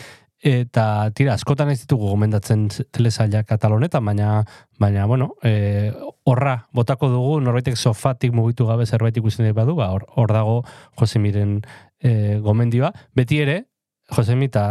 [0.44, 4.44] eta tira, askotan ez ditugu gomendatzen telesaila katalonetan, baina,
[4.80, 5.92] baina bueno, e,
[6.30, 10.60] horra botako dugu, norbaitek sofatik mugitu gabe zerbait ikusten badu, ba, hor, hor dago
[11.00, 11.62] Josemiren
[12.00, 12.94] e, gomendioa.
[13.16, 13.64] Beti ere,
[14.08, 14.62] Josemi eta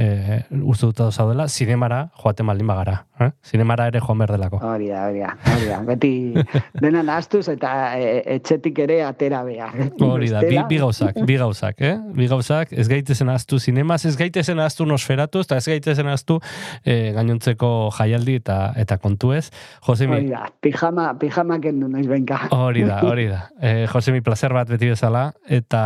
[0.00, 2.94] e, uste dut zaudela, zinemara joaten baldin bagara.
[3.20, 3.28] Eh?
[3.44, 4.60] Zinemara ere joan behar delako.
[4.64, 5.80] Hori da, hori da, hori da.
[5.84, 6.12] Beti
[6.82, 9.76] dena nahaztuz eta e, etxetik ere atera behar.
[10.00, 11.92] Hori da, bi, bi gauzak, bi gauzak, eh?
[12.16, 16.40] Bi gauzak, ez gaitezen aztu zinemaz, ez gaitezen aztu nosferatu, eta ez gaitezen aztu
[16.80, 19.50] e, gainontzeko jaialdi eta eta kontuez.
[19.84, 22.46] Josemi, Hori da, pijama, pijama kendu noiz benka.
[22.56, 23.44] hori da, hori da.
[23.68, 25.82] E, Josemi, placer bat beti bezala, eta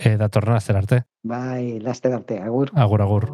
[0.00, 1.04] e, datorren azter arte.
[1.22, 2.70] Bai, laster arte, agur.
[2.74, 3.30] Agur, agur.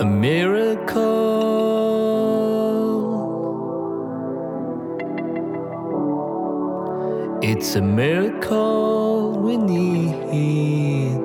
[0.00, 0.98] a miracle.
[7.42, 9.09] It's a miracle
[9.42, 11.20] we need.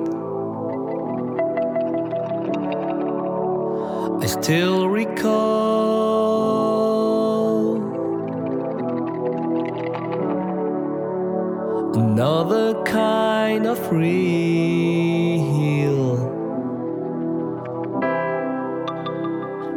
[4.22, 5.76] I still recall
[11.94, 14.16] another kind of real.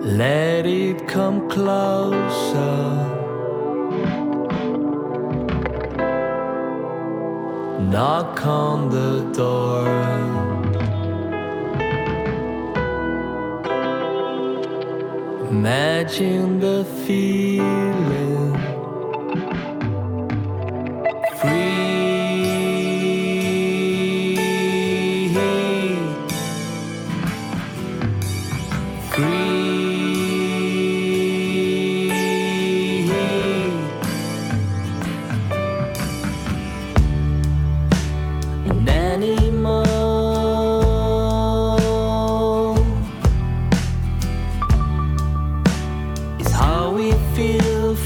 [0.01, 3.09] Let it come closer.
[7.80, 9.88] Knock on the door.
[15.49, 18.53] Imagine the feeling
[21.39, 21.78] free,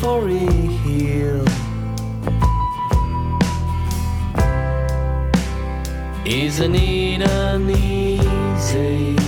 [0.04, 0.52] for a
[0.84, 1.46] heel.
[6.26, 9.23] Isn't it uneasy?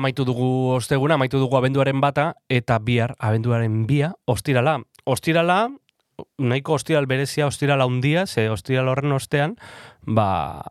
[0.00, 4.78] Amaitu dugu osteguna, amaitu dugu abenduaren bata, eta bihar abenduaren bia, ostirala.
[5.04, 5.66] Ostirala,
[6.40, 9.56] nahiko ostiral berezia, ostirala handia, ze ostiral horren ostean,
[10.08, 10.62] ba,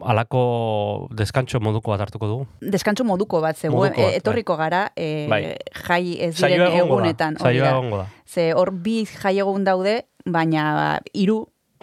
[0.00, 2.46] alako deskantxo moduko bat hartuko dugu.
[2.60, 5.42] Deskantzu moduko bat, zego, Moduko bat, e, etorriko gara, e, Bai.
[5.84, 7.36] jai ez diren egunetan.
[7.36, 8.08] saioa egongo da.
[8.24, 11.42] Ze hor bi jai egun daude, baina hiru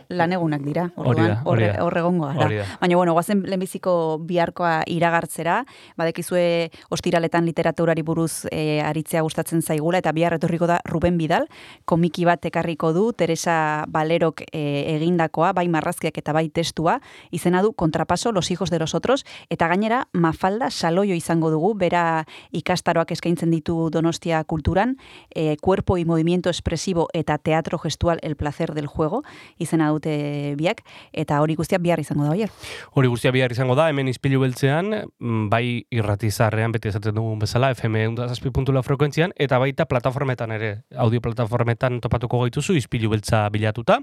[0.09, 0.89] lan egunak dira.
[0.95, 2.65] Orduan, hor egongo gara.
[2.81, 5.63] Baina, bueno, guazen lehenbiziko biharkoa iragartzera,
[5.97, 11.47] badekizue ostiraletan literaturari buruz e, aritzea gustatzen zaigula, eta bihar etorriko da Ruben Bidal,
[11.85, 14.63] komiki bat ekarriko du, Teresa Balerok e,
[14.95, 16.99] egindakoa, bai marrazkiak eta bai testua,
[17.31, 22.25] izena du Kontrapaso, Los hijos de los otros, eta gainera Mafalda Saloio izango dugu, bera
[22.51, 24.97] ikastaroak eskaintzen ditu Donostia kulturan,
[25.29, 29.23] e, Cuerpo y movimiento expresivo eta teatro gestual El placer del juego,
[29.57, 32.51] izena naute biak, eta hori guztia bihar izango da, oier.
[32.93, 37.71] Hori guztia bihar izango da, hemen izpilu beltzean, mm, bai irratizarrean, beti esaten dugun bezala,
[37.73, 43.99] FM undazazpi.la frekuentzian, eta baita plataformetan ere, audio plataformetan topatuko gaituzu, izpilu beltza bilatuta.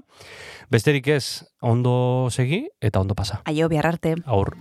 [0.71, 3.41] Besterik ez, ondo segi eta ondo pasa.
[3.45, 4.17] Aio, bihar arte.
[4.25, 4.55] Aur.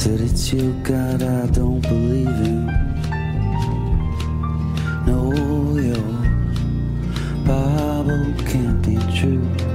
[0.00, 2.64] Said it's your God I don't believe in.
[5.06, 5.30] No,
[5.76, 6.06] your
[7.44, 9.69] Bible can't be true.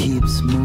[0.00, 0.59] Keeps moving.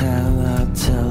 [0.00, 1.09] tell, I tell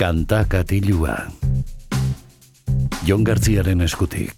[0.00, 1.12] Kanta katilua.
[3.04, 4.32] Jon Gartziaren eskutik.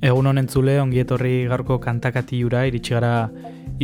[0.00, 3.28] Egun honen zule, ongi etorri gaurko kantakatiura, iritsi gara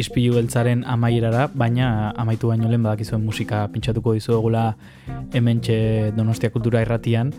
[0.01, 4.63] ispilu beltzaren amaierara, baina amaitu baino lehen badakizuen musika pintxatuko dizuegula
[5.37, 5.77] hementxe
[6.17, 7.35] Donostia Kultura irratian,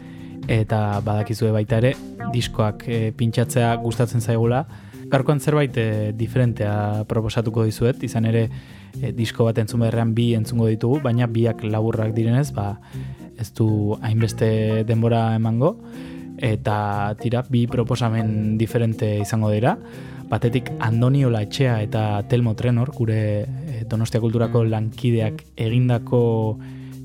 [0.46, 1.96] eta badakizue baita ere,
[2.36, 4.68] diskoak e, pintxatzea gustatzen zaigula.
[5.10, 8.46] Gaurkoan zerbait e, diferentea proposatuko dizuet, izan ere
[9.00, 12.80] e, disko bat entzun beharrean bi entzungo ditugu, baina biak laburrak direnez, ba,
[13.40, 15.76] ez du hainbeste denbora emango,
[16.42, 19.78] eta tira, bi proposamen diferente izango dira.
[20.32, 26.22] Batetik Andoniola Etxea eta Telmo Trenor, gure e, Donostia Kulturako lankideak egindako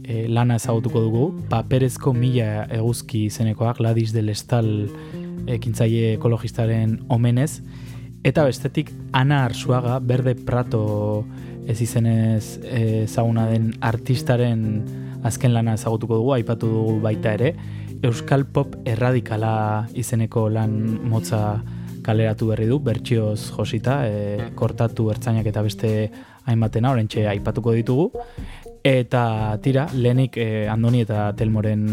[0.07, 4.71] e, lana ezagutuko dugu, paperezko mila eguzki izenekoak, Gladys del Estal
[5.51, 7.61] ekintzaile ekologistaren omenez,
[8.27, 11.25] eta bestetik Ana Arsuaga, Berde Prato
[11.67, 14.63] ez izenez ezaguna den artistaren
[15.27, 17.55] azken lana ezagutuko dugu, aipatu dugu baita ere,
[18.05, 20.77] Euskal Pop erradikala izeneko lan
[21.09, 21.63] motza
[22.07, 25.91] kaleratu berri du, bertsioz josita, e, kortatu ertzainak eta beste
[26.47, 28.11] hainbatena, orentxe aipatuko ditugu.
[28.87, 31.89] Eta tira, lehenik e, Andoni eta Telmoren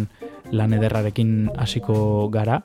[0.53, 2.61] lan ederrarekin hasiko gara,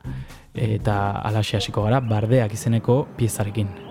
[0.53, 3.88] eta alaxe hasiko gara, bardeak izeneko piezarekin.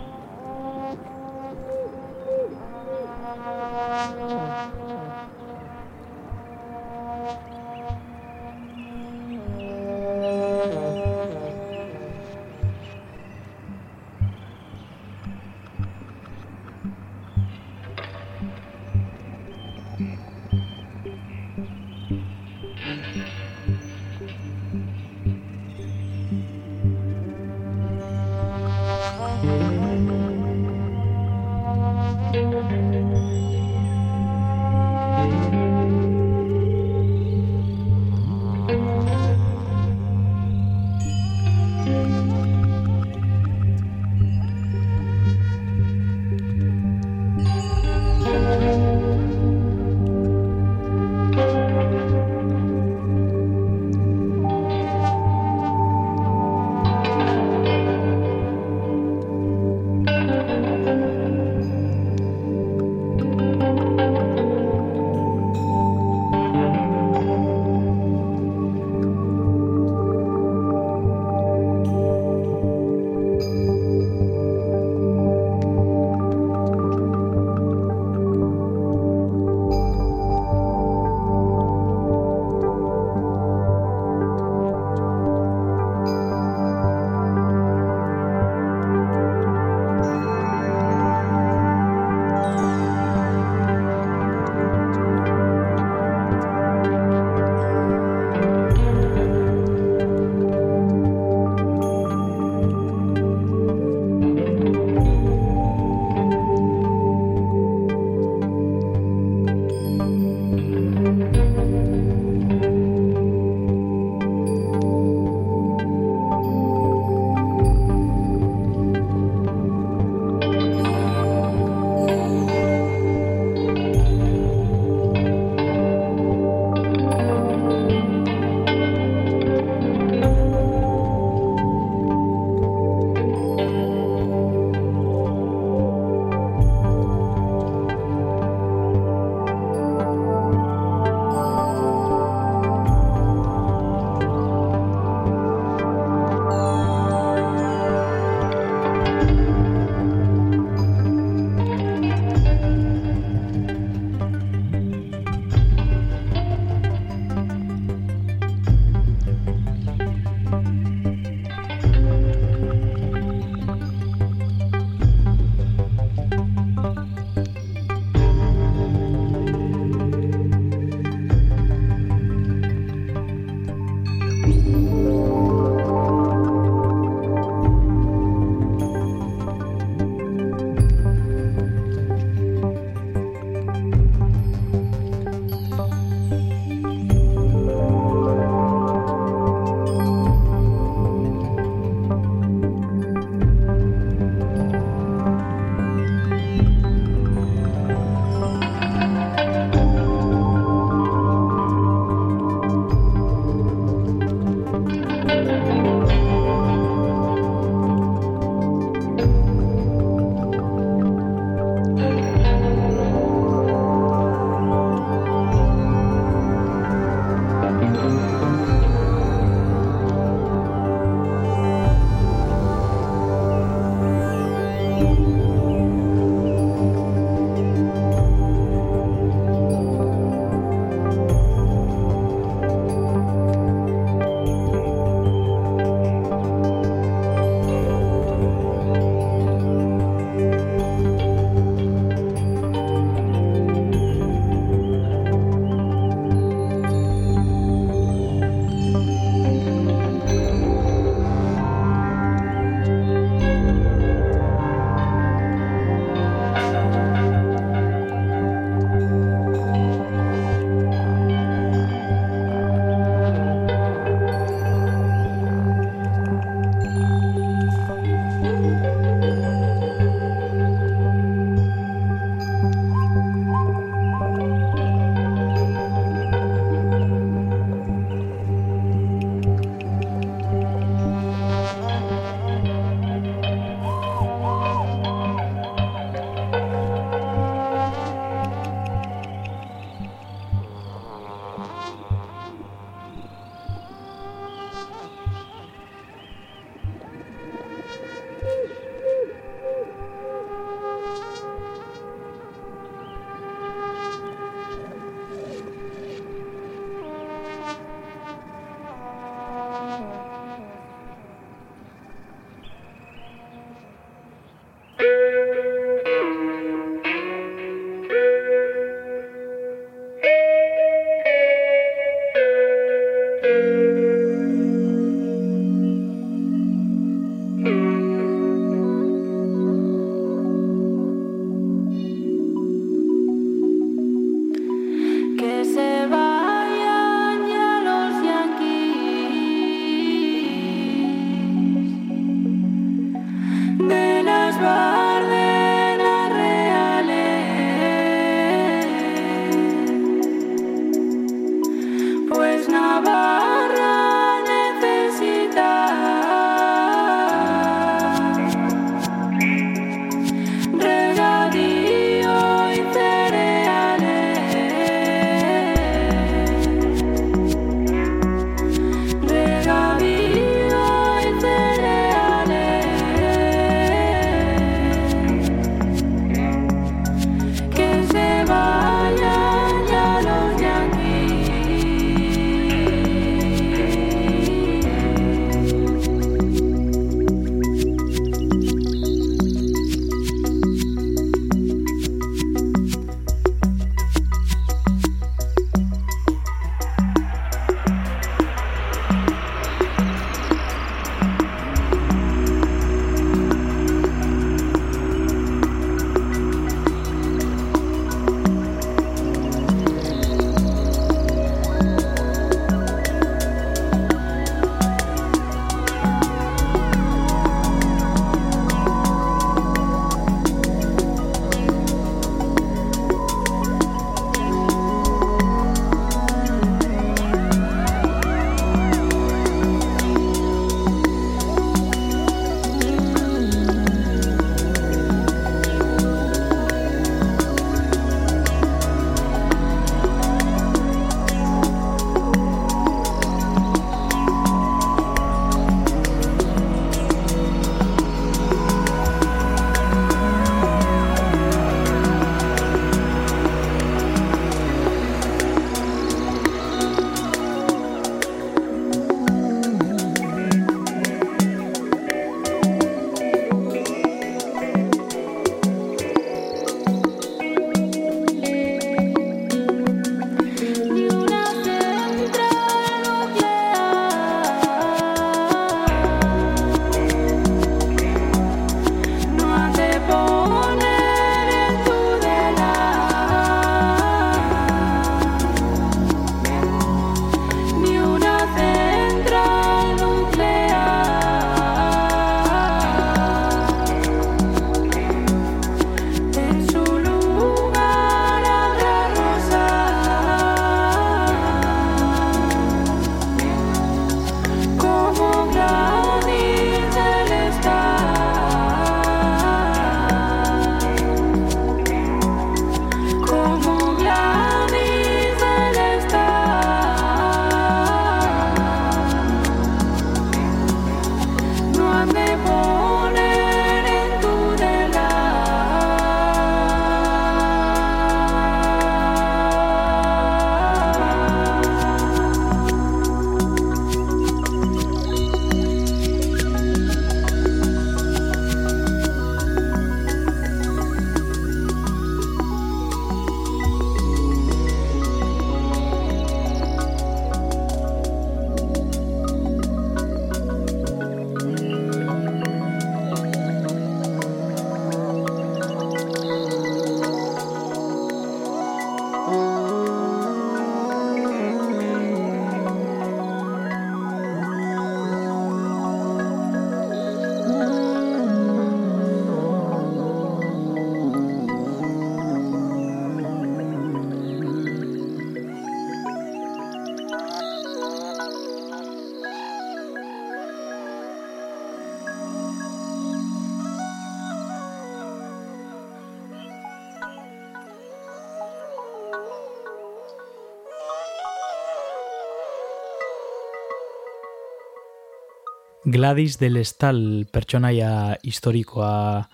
[595.90, 599.30] Gladys del Estal pertsonaia historikoa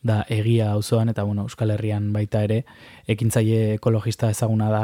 [0.00, 2.62] da egia auzoan eta bueno, Euskal Herrian baita ere
[3.12, 4.80] ekintzaile ekologista ezaguna da.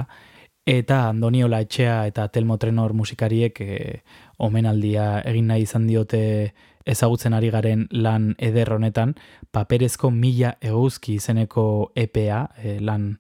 [0.68, 4.02] Eta Andoniola Etxea eta Telmo Trenor musikariek e,
[4.36, 6.52] omenaldia egin nahi izan diote
[6.84, 9.16] ezagutzen ari garen lan eder honetan.
[9.48, 13.14] Paperezko mila eguzki izeneko EPA e, lan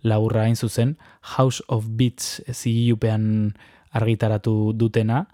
[0.00, 0.96] laburra hain zuzen.
[1.36, 3.52] House of Beats zigilupean
[3.92, 5.26] argitaratu dutena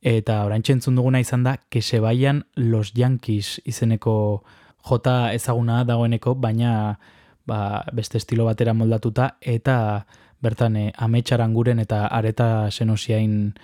[0.00, 4.42] eta orain txentzun duguna izan da Kesebaian Los Yankees izeneko
[4.88, 6.98] jota ezaguna dagoeneko, baina
[7.46, 10.06] ba, beste estilo batera moldatuta eta
[10.40, 13.54] bertan e, ametsaran guren eta areta senosiain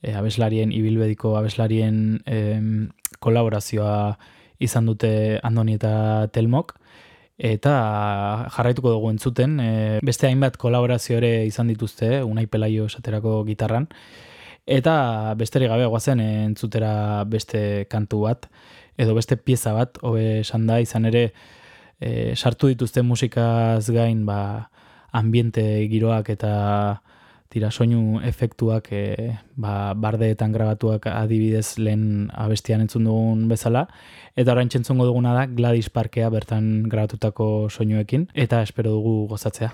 [0.00, 2.60] e, abeslarien, ibilbediko abeslarien e,
[3.20, 4.16] kolaborazioa
[4.62, 6.78] izan dute Andoni eta Telmok.
[7.42, 7.72] Eta
[8.54, 9.70] jarraituko dugu entzuten e,
[10.04, 13.88] beste hainbat kolaborazio ere izan dituzte Unai Pelaio esaterako gitarran
[14.66, 18.48] eta besterik gabe guazen entzutera beste kantu bat
[18.96, 21.32] edo beste pieza bat, hobe esan da, izan ere
[22.00, 24.68] e, sartu dituzte musikaz gain ba,
[25.12, 26.52] ambiente giroak eta
[27.52, 29.02] tira soinu efektuak e,
[29.56, 33.86] ba, bardeetan grabatuak adibidez lehen abestian entzun dugun bezala.
[34.36, 39.72] Eta orain txentzungo duguna da Gladys Parkea bertan grabatutako soinuekin eta espero dugu gozatzea.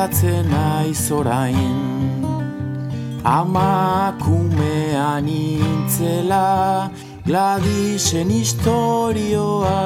[0.00, 2.24] Akordatzen naiz orain.
[3.24, 6.90] Amakumean intzela
[7.26, 9.80] Gladisen historioa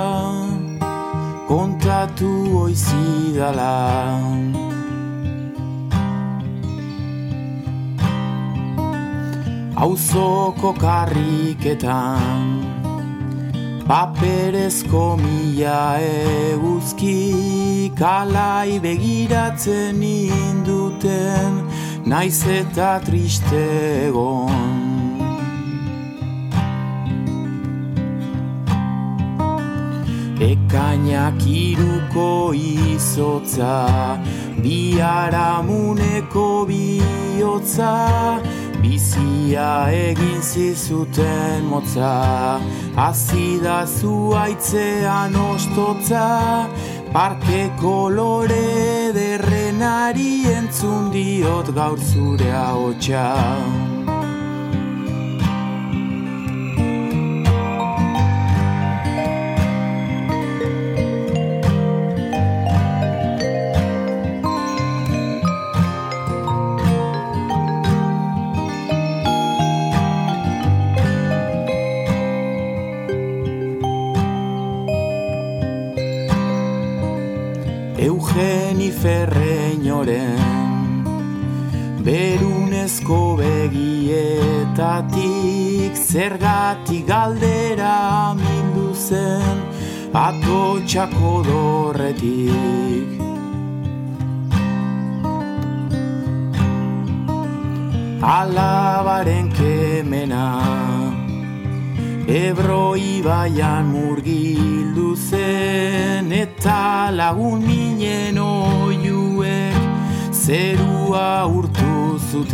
[1.48, 4.20] kontatu oizidala.
[9.76, 12.44] Auzoko karriketan
[13.88, 21.68] Paperezko mila eguzki Kalai begiratzen induten
[22.06, 23.60] Naiz eta triste
[24.08, 24.94] egon.
[30.40, 33.76] Ekainak iruko izotza
[34.62, 37.94] Biaramuneko bihotza
[38.84, 42.60] Bizia egin zizuten motza.
[42.96, 46.26] Azida zuaitzean ostotza
[47.14, 53.22] Parke kolore derrenari entzun diot gaur zure ahotsa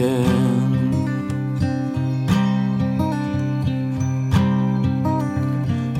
[0.00, 0.80] zuten.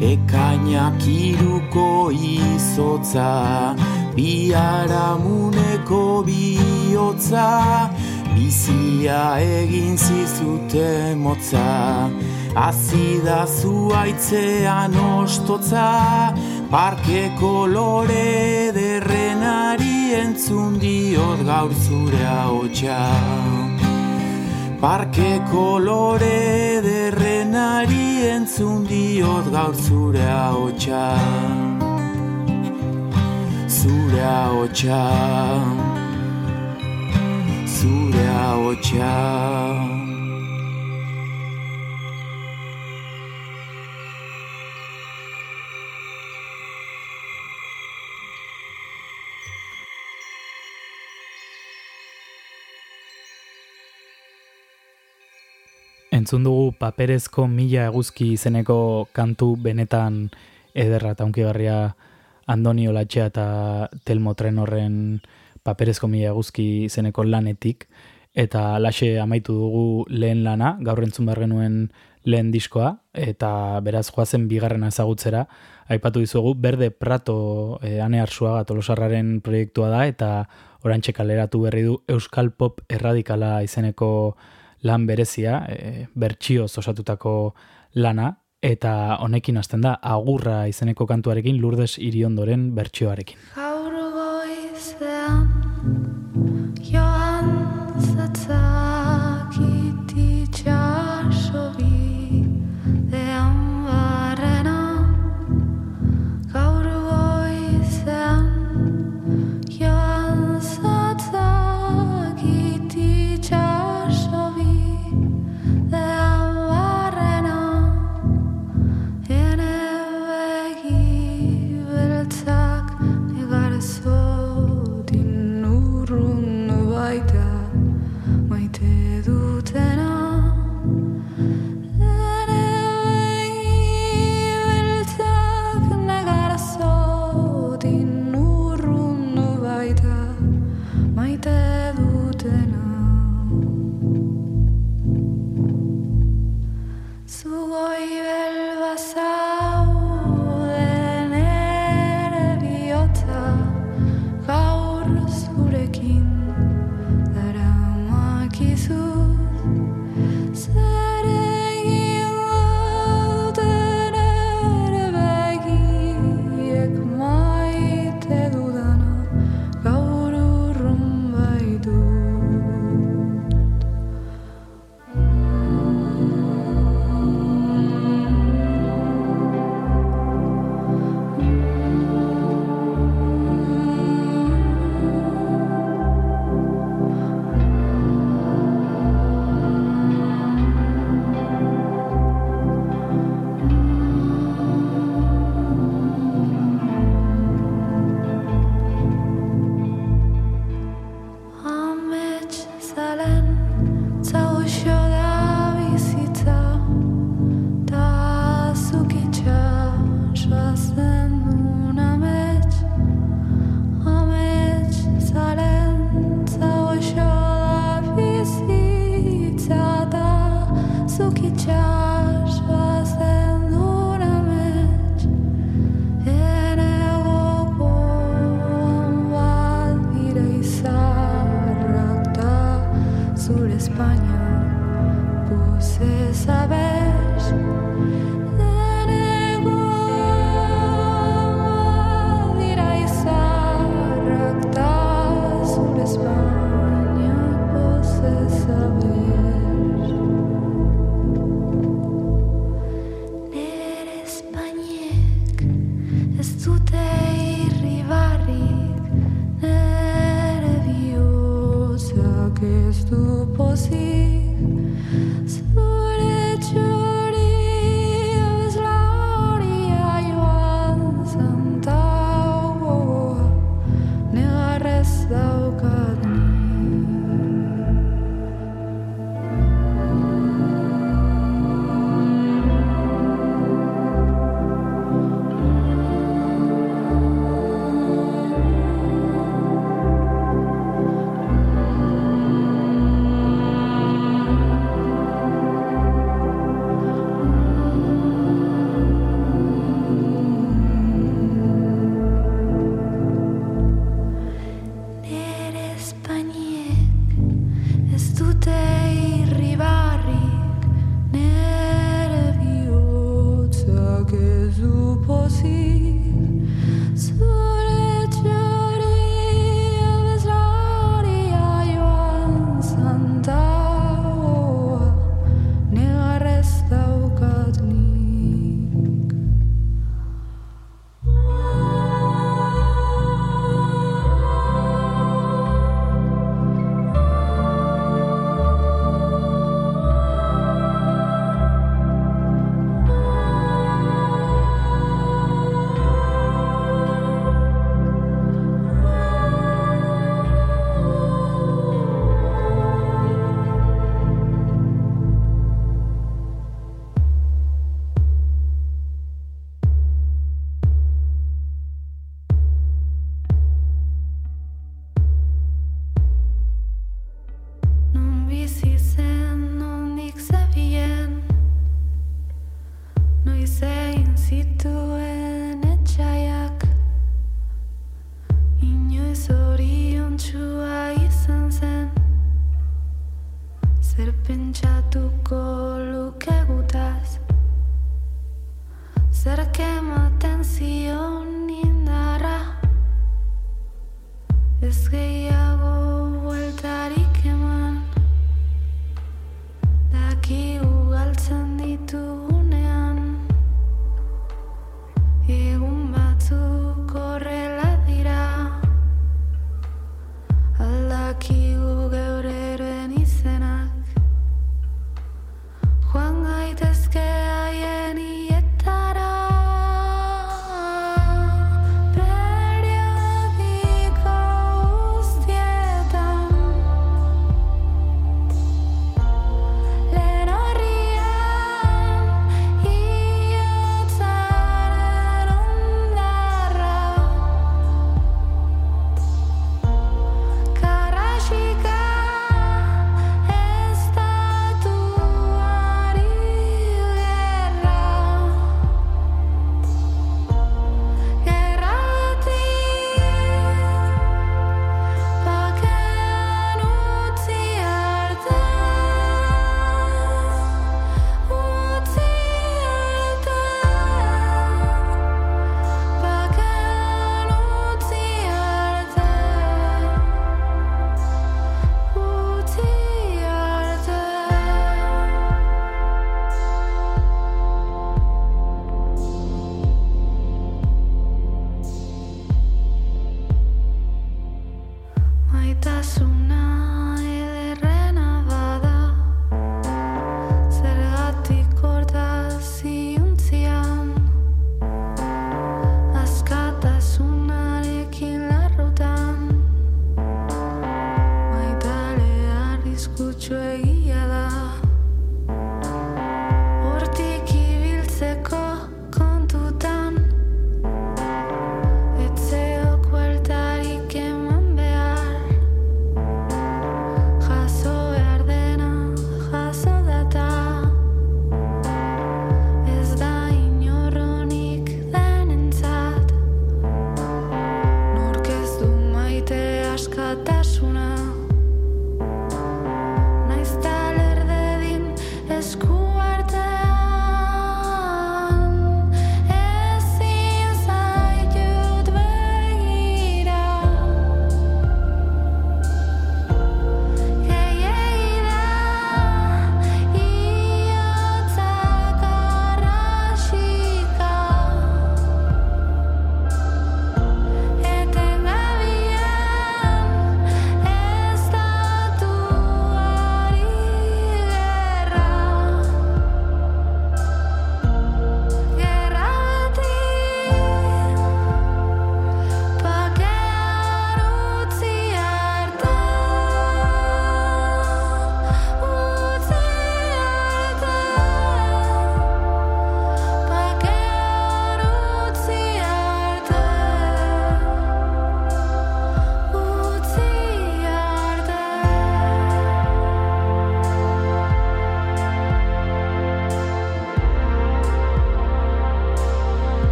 [0.00, 3.76] Ekainak iruko izotza,
[4.16, 7.90] biaramuneko bihotza,
[8.34, 12.10] bizia egin zizuten motza.
[12.56, 16.34] Azida zuaitzean ostotza,
[16.70, 23.59] parke kolore derrenari entzun diot gaur zure ahotsa.
[24.80, 31.04] Parke kolore derrenari entzun diot gaur zure ahotsa.
[33.68, 35.02] Zure ahotsa.
[37.76, 39.89] Zure ahotsa.
[56.20, 60.26] Entzun dugu paperezko mila eguzki izeneko kantu benetan
[60.76, 61.76] ederra eta unkigarria
[62.52, 63.44] Andoni Olatxea eta
[64.04, 64.98] Telmo Trenorren
[65.64, 67.88] paperezko mila eguzki izeneko lanetik.
[68.36, 71.80] Eta laxe amaitu dugu lehen lana, gaur entzun behar genuen
[72.28, 75.46] lehen diskoa eta beraz joazen bigarrena ezagutzera.
[75.88, 80.30] Aipatu dizugu Berde Prato e, ane arsuaga tolosarraren proiektua da eta
[80.84, 84.36] orantxe kaleratu berri du Euskal Pop erradikala izeneko
[84.82, 87.54] lan berezia, e, bertsioz osatutako
[87.94, 93.40] lana, eta honekin hasten da agurra izeneko kantuarekin Lourdes Iriondoren bertsioarekin.
[93.56, 95.59] Gaur goizean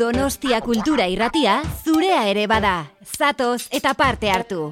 [0.00, 2.76] Donostia kultura irratia zurea ere bada.
[3.04, 4.62] Zatoz eta parte hartu.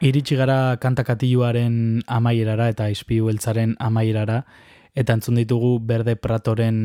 [0.00, 1.74] Iritsi gara kantakatiluaren
[2.08, 4.38] amaierara eta izpiu beltzaren amaierara,
[4.96, 6.78] eta entzun ditugu Berde Pratoren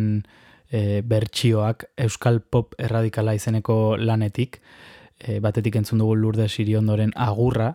[0.67, 4.59] e, bertsioak Euskal Pop Erradikala izeneko lanetik,
[5.15, 7.69] e, batetik entzun dugu Lourdes Iriondoren agurra,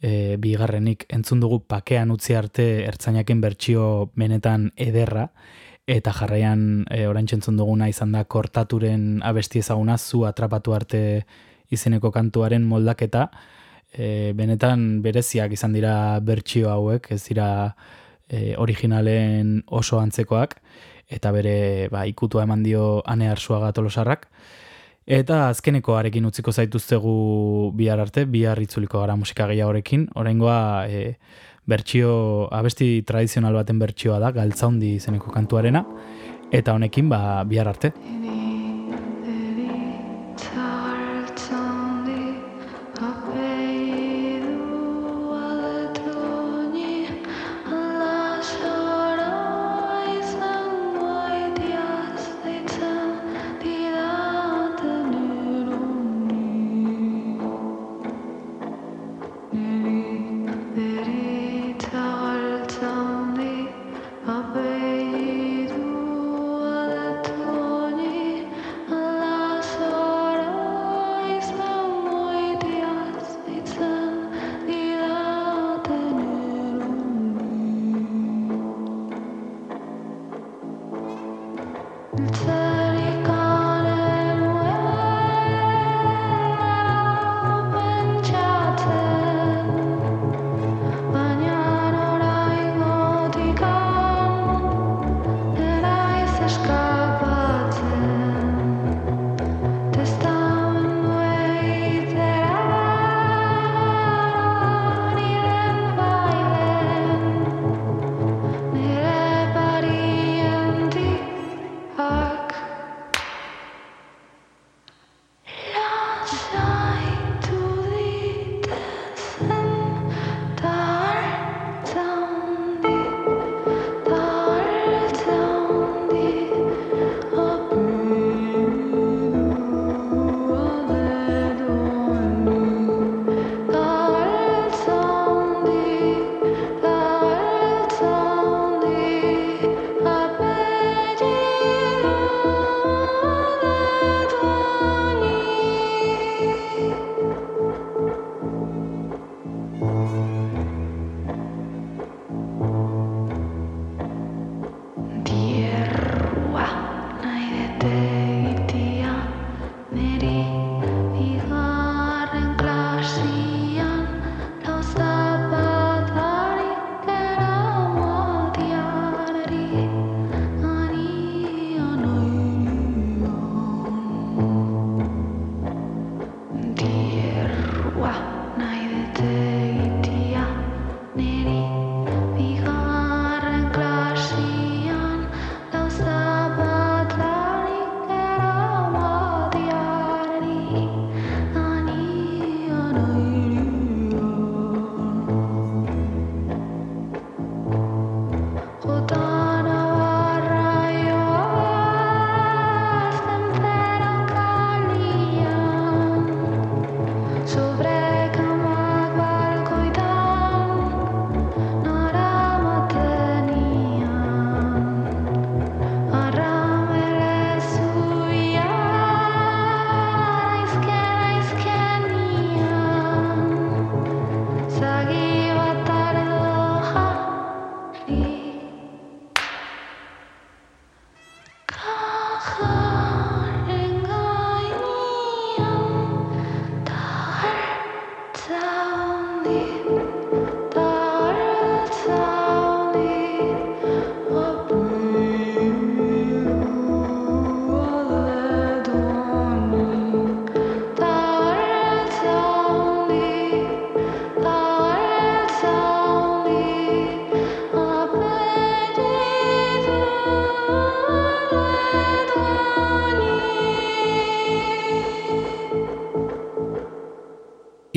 [0.00, 3.84] e, bigarrenik entzun dugu pakean utzi arte ertzainaken bertsio
[4.16, 5.26] benetan ederra,
[5.84, 11.04] eta jarraian e, orain entzun duguna izan da kortaturen abesti ezaguna zu atrapatu arte
[11.68, 13.28] izeneko kantuaren moldaketa,
[13.92, 17.48] e, benetan bereziak izan dira bertsio hauek, ez dira
[18.28, 20.58] e, originalen oso antzekoak,
[21.08, 24.28] eta bere ba, ikutua eman dio ane arsuaga tolosarrak.
[25.08, 30.58] Eta azkeneko arekin utziko zaituztegu bihar arte, bihar itzuliko gara musika gehiagorekin, oraingoa
[30.88, 31.14] e,
[31.68, 35.84] bertsio, abesti tradizional baten bertsioa da, galtzaundi izeneko kantuarena,
[36.52, 37.92] eta honekin, ba, bihar arte.